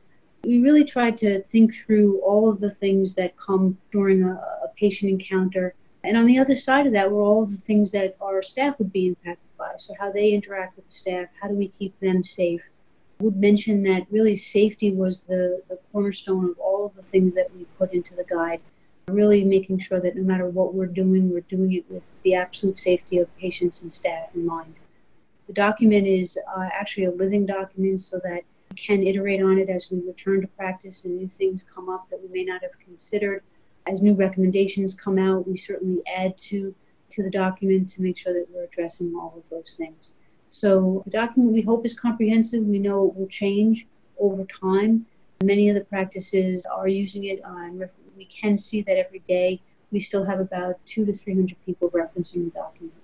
We 0.44 0.60
really 0.60 0.84
tried 0.84 1.16
to 1.18 1.42
think 1.44 1.74
through 1.74 2.20
all 2.20 2.50
of 2.50 2.60
the 2.60 2.70
things 2.70 3.14
that 3.14 3.36
come 3.36 3.78
during 3.90 4.24
a, 4.24 4.32
a 4.32 4.68
patient 4.76 5.10
encounter. 5.10 5.74
And 6.02 6.16
on 6.16 6.26
the 6.26 6.38
other 6.38 6.54
side 6.54 6.86
of 6.86 6.92
that 6.92 7.10
were 7.10 7.22
all 7.22 7.44
of 7.44 7.50
the 7.50 7.58
things 7.58 7.92
that 7.92 8.16
our 8.20 8.42
staff 8.42 8.78
would 8.78 8.92
be 8.92 9.06
impacted 9.06 9.56
by. 9.56 9.72
So, 9.78 9.94
how 9.98 10.12
they 10.12 10.32
interact 10.32 10.76
with 10.76 10.86
the 10.86 10.92
staff, 10.92 11.28
how 11.40 11.48
do 11.48 11.54
we 11.54 11.68
keep 11.68 11.98
them 12.00 12.22
safe? 12.22 12.60
Would 13.20 13.36
mention 13.36 13.82
that 13.84 14.06
really 14.10 14.36
safety 14.36 14.92
was 14.92 15.22
the, 15.22 15.62
the 15.68 15.78
cornerstone 15.92 16.50
of 16.50 16.58
all 16.58 16.86
of 16.86 16.94
the 16.94 17.02
things 17.02 17.34
that 17.34 17.54
we 17.56 17.64
put 17.78 17.92
into 17.92 18.14
the 18.14 18.24
guide. 18.24 18.60
Really 19.08 19.44
making 19.44 19.78
sure 19.78 20.00
that 20.00 20.16
no 20.16 20.22
matter 20.22 20.46
what 20.46 20.74
we're 20.74 20.86
doing, 20.86 21.30
we're 21.30 21.40
doing 21.42 21.72
it 21.72 21.84
with 21.90 22.02
the 22.22 22.34
absolute 22.34 22.78
safety 22.78 23.18
of 23.18 23.34
patients 23.36 23.82
and 23.82 23.92
staff 23.92 24.34
in 24.34 24.46
mind. 24.46 24.74
The 25.46 25.52
document 25.52 26.06
is 26.06 26.38
uh, 26.56 26.68
actually 26.72 27.04
a 27.04 27.10
living 27.10 27.44
document 27.44 28.00
so 28.00 28.18
that 28.24 28.42
we 28.70 28.76
can 28.76 29.02
iterate 29.02 29.42
on 29.42 29.58
it 29.58 29.68
as 29.68 29.88
we 29.90 30.00
return 30.00 30.40
to 30.40 30.46
practice 30.48 31.04
and 31.04 31.18
new 31.18 31.28
things 31.28 31.62
come 31.62 31.88
up 31.90 32.08
that 32.10 32.22
we 32.22 32.28
may 32.28 32.44
not 32.44 32.62
have 32.62 32.78
considered. 32.82 33.42
As 33.86 34.00
new 34.00 34.14
recommendations 34.14 34.94
come 34.94 35.18
out, 35.18 35.46
we 35.46 35.58
certainly 35.58 36.02
add 36.16 36.38
to, 36.38 36.74
to 37.10 37.22
the 37.22 37.30
document 37.30 37.88
to 37.90 38.02
make 38.02 38.16
sure 38.16 38.32
that 38.32 38.46
we're 38.50 38.64
addressing 38.64 39.14
all 39.14 39.34
of 39.36 39.48
those 39.50 39.74
things. 39.76 40.14
So 40.54 41.02
the 41.04 41.10
document 41.10 41.52
we 41.52 41.62
hope 41.62 41.84
is 41.84 41.98
comprehensive. 41.98 42.62
We 42.64 42.78
know 42.78 43.08
it 43.08 43.16
will 43.16 43.26
change 43.26 43.88
over 44.20 44.44
time. 44.44 45.04
Many 45.42 45.68
of 45.68 45.74
the 45.74 45.80
practices 45.80 46.64
are 46.66 46.86
using 46.86 47.24
it, 47.24 47.40
and 47.44 47.90
we 48.16 48.26
can 48.26 48.56
see 48.56 48.80
that 48.82 48.96
every 48.96 49.18
day 49.18 49.60
we 49.90 49.98
still 49.98 50.24
have 50.24 50.38
about 50.38 50.74
two 50.86 51.04
to 51.06 51.12
300 51.12 51.56
people 51.66 51.90
referencing 51.90 52.44
the 52.44 52.52
document. 52.54 52.94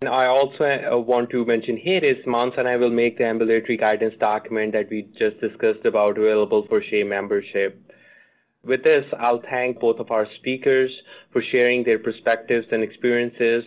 And 0.00 0.08
I 0.08 0.24
also 0.24 0.64
uh, 0.64 0.96
want 0.96 1.28
to 1.30 1.44
mention 1.44 1.76
here 1.76 2.02
is 2.02 2.16
Mons 2.26 2.54
and 2.56 2.66
I 2.66 2.76
will 2.76 2.96
make 3.02 3.18
the 3.18 3.26
ambulatory 3.26 3.76
guidance 3.76 4.14
document 4.18 4.72
that 4.72 4.88
we 4.88 5.02
just 5.18 5.38
discussed 5.42 5.84
about 5.84 6.16
available 6.16 6.64
for 6.66 6.80
SHEA 6.80 7.06
membership. 7.06 7.78
With 8.64 8.84
this, 8.84 9.04
I'll 9.20 9.42
thank 9.50 9.80
both 9.80 9.98
of 9.98 10.10
our 10.10 10.26
speakers 10.38 10.90
for 11.30 11.42
sharing 11.52 11.84
their 11.84 11.98
perspectives 11.98 12.66
and 12.70 12.82
experiences, 12.82 13.64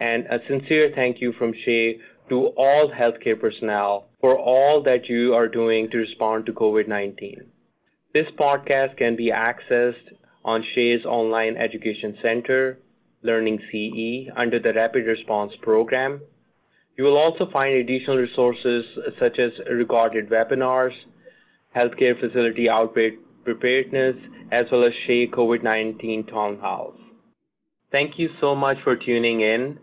and 0.00 0.26
a 0.26 0.40
sincere 0.48 0.90
thank 0.96 1.20
you 1.20 1.32
from 1.38 1.52
SHEA 1.52 2.00
to 2.28 2.46
all 2.56 2.90
healthcare 2.90 3.38
personnel 3.38 4.06
for 4.20 4.38
all 4.38 4.82
that 4.82 5.08
you 5.08 5.34
are 5.34 5.48
doing 5.48 5.90
to 5.90 5.98
respond 5.98 6.46
to 6.46 6.52
COVID 6.52 6.88
19. 6.88 7.42
This 8.12 8.26
podcast 8.38 8.96
can 8.96 9.16
be 9.16 9.30
accessed 9.30 10.14
on 10.44 10.64
SHEA's 10.74 11.04
Online 11.04 11.56
Education 11.56 12.16
Center, 12.22 12.78
Learning 13.22 13.58
CE, 13.70 14.30
under 14.36 14.58
the 14.58 14.72
Rapid 14.72 15.06
Response 15.06 15.52
Program. 15.62 16.20
You 16.96 17.04
will 17.04 17.16
also 17.16 17.50
find 17.50 17.74
additional 17.74 18.18
resources 18.18 18.84
such 19.18 19.38
as 19.38 19.50
recorded 19.70 20.28
webinars, 20.28 20.92
healthcare 21.74 22.18
facility 22.20 22.68
outbreak 22.68 23.14
preparedness, 23.44 24.16
as 24.52 24.66
well 24.70 24.84
as 24.84 24.92
SHEA 25.06 25.30
COVID-19 25.30 26.30
town 26.30 26.58
halls. 26.60 26.96
Thank 27.90 28.18
you 28.18 28.28
so 28.40 28.54
much 28.54 28.76
for 28.84 28.96
tuning 28.96 29.40
in. 29.40 29.78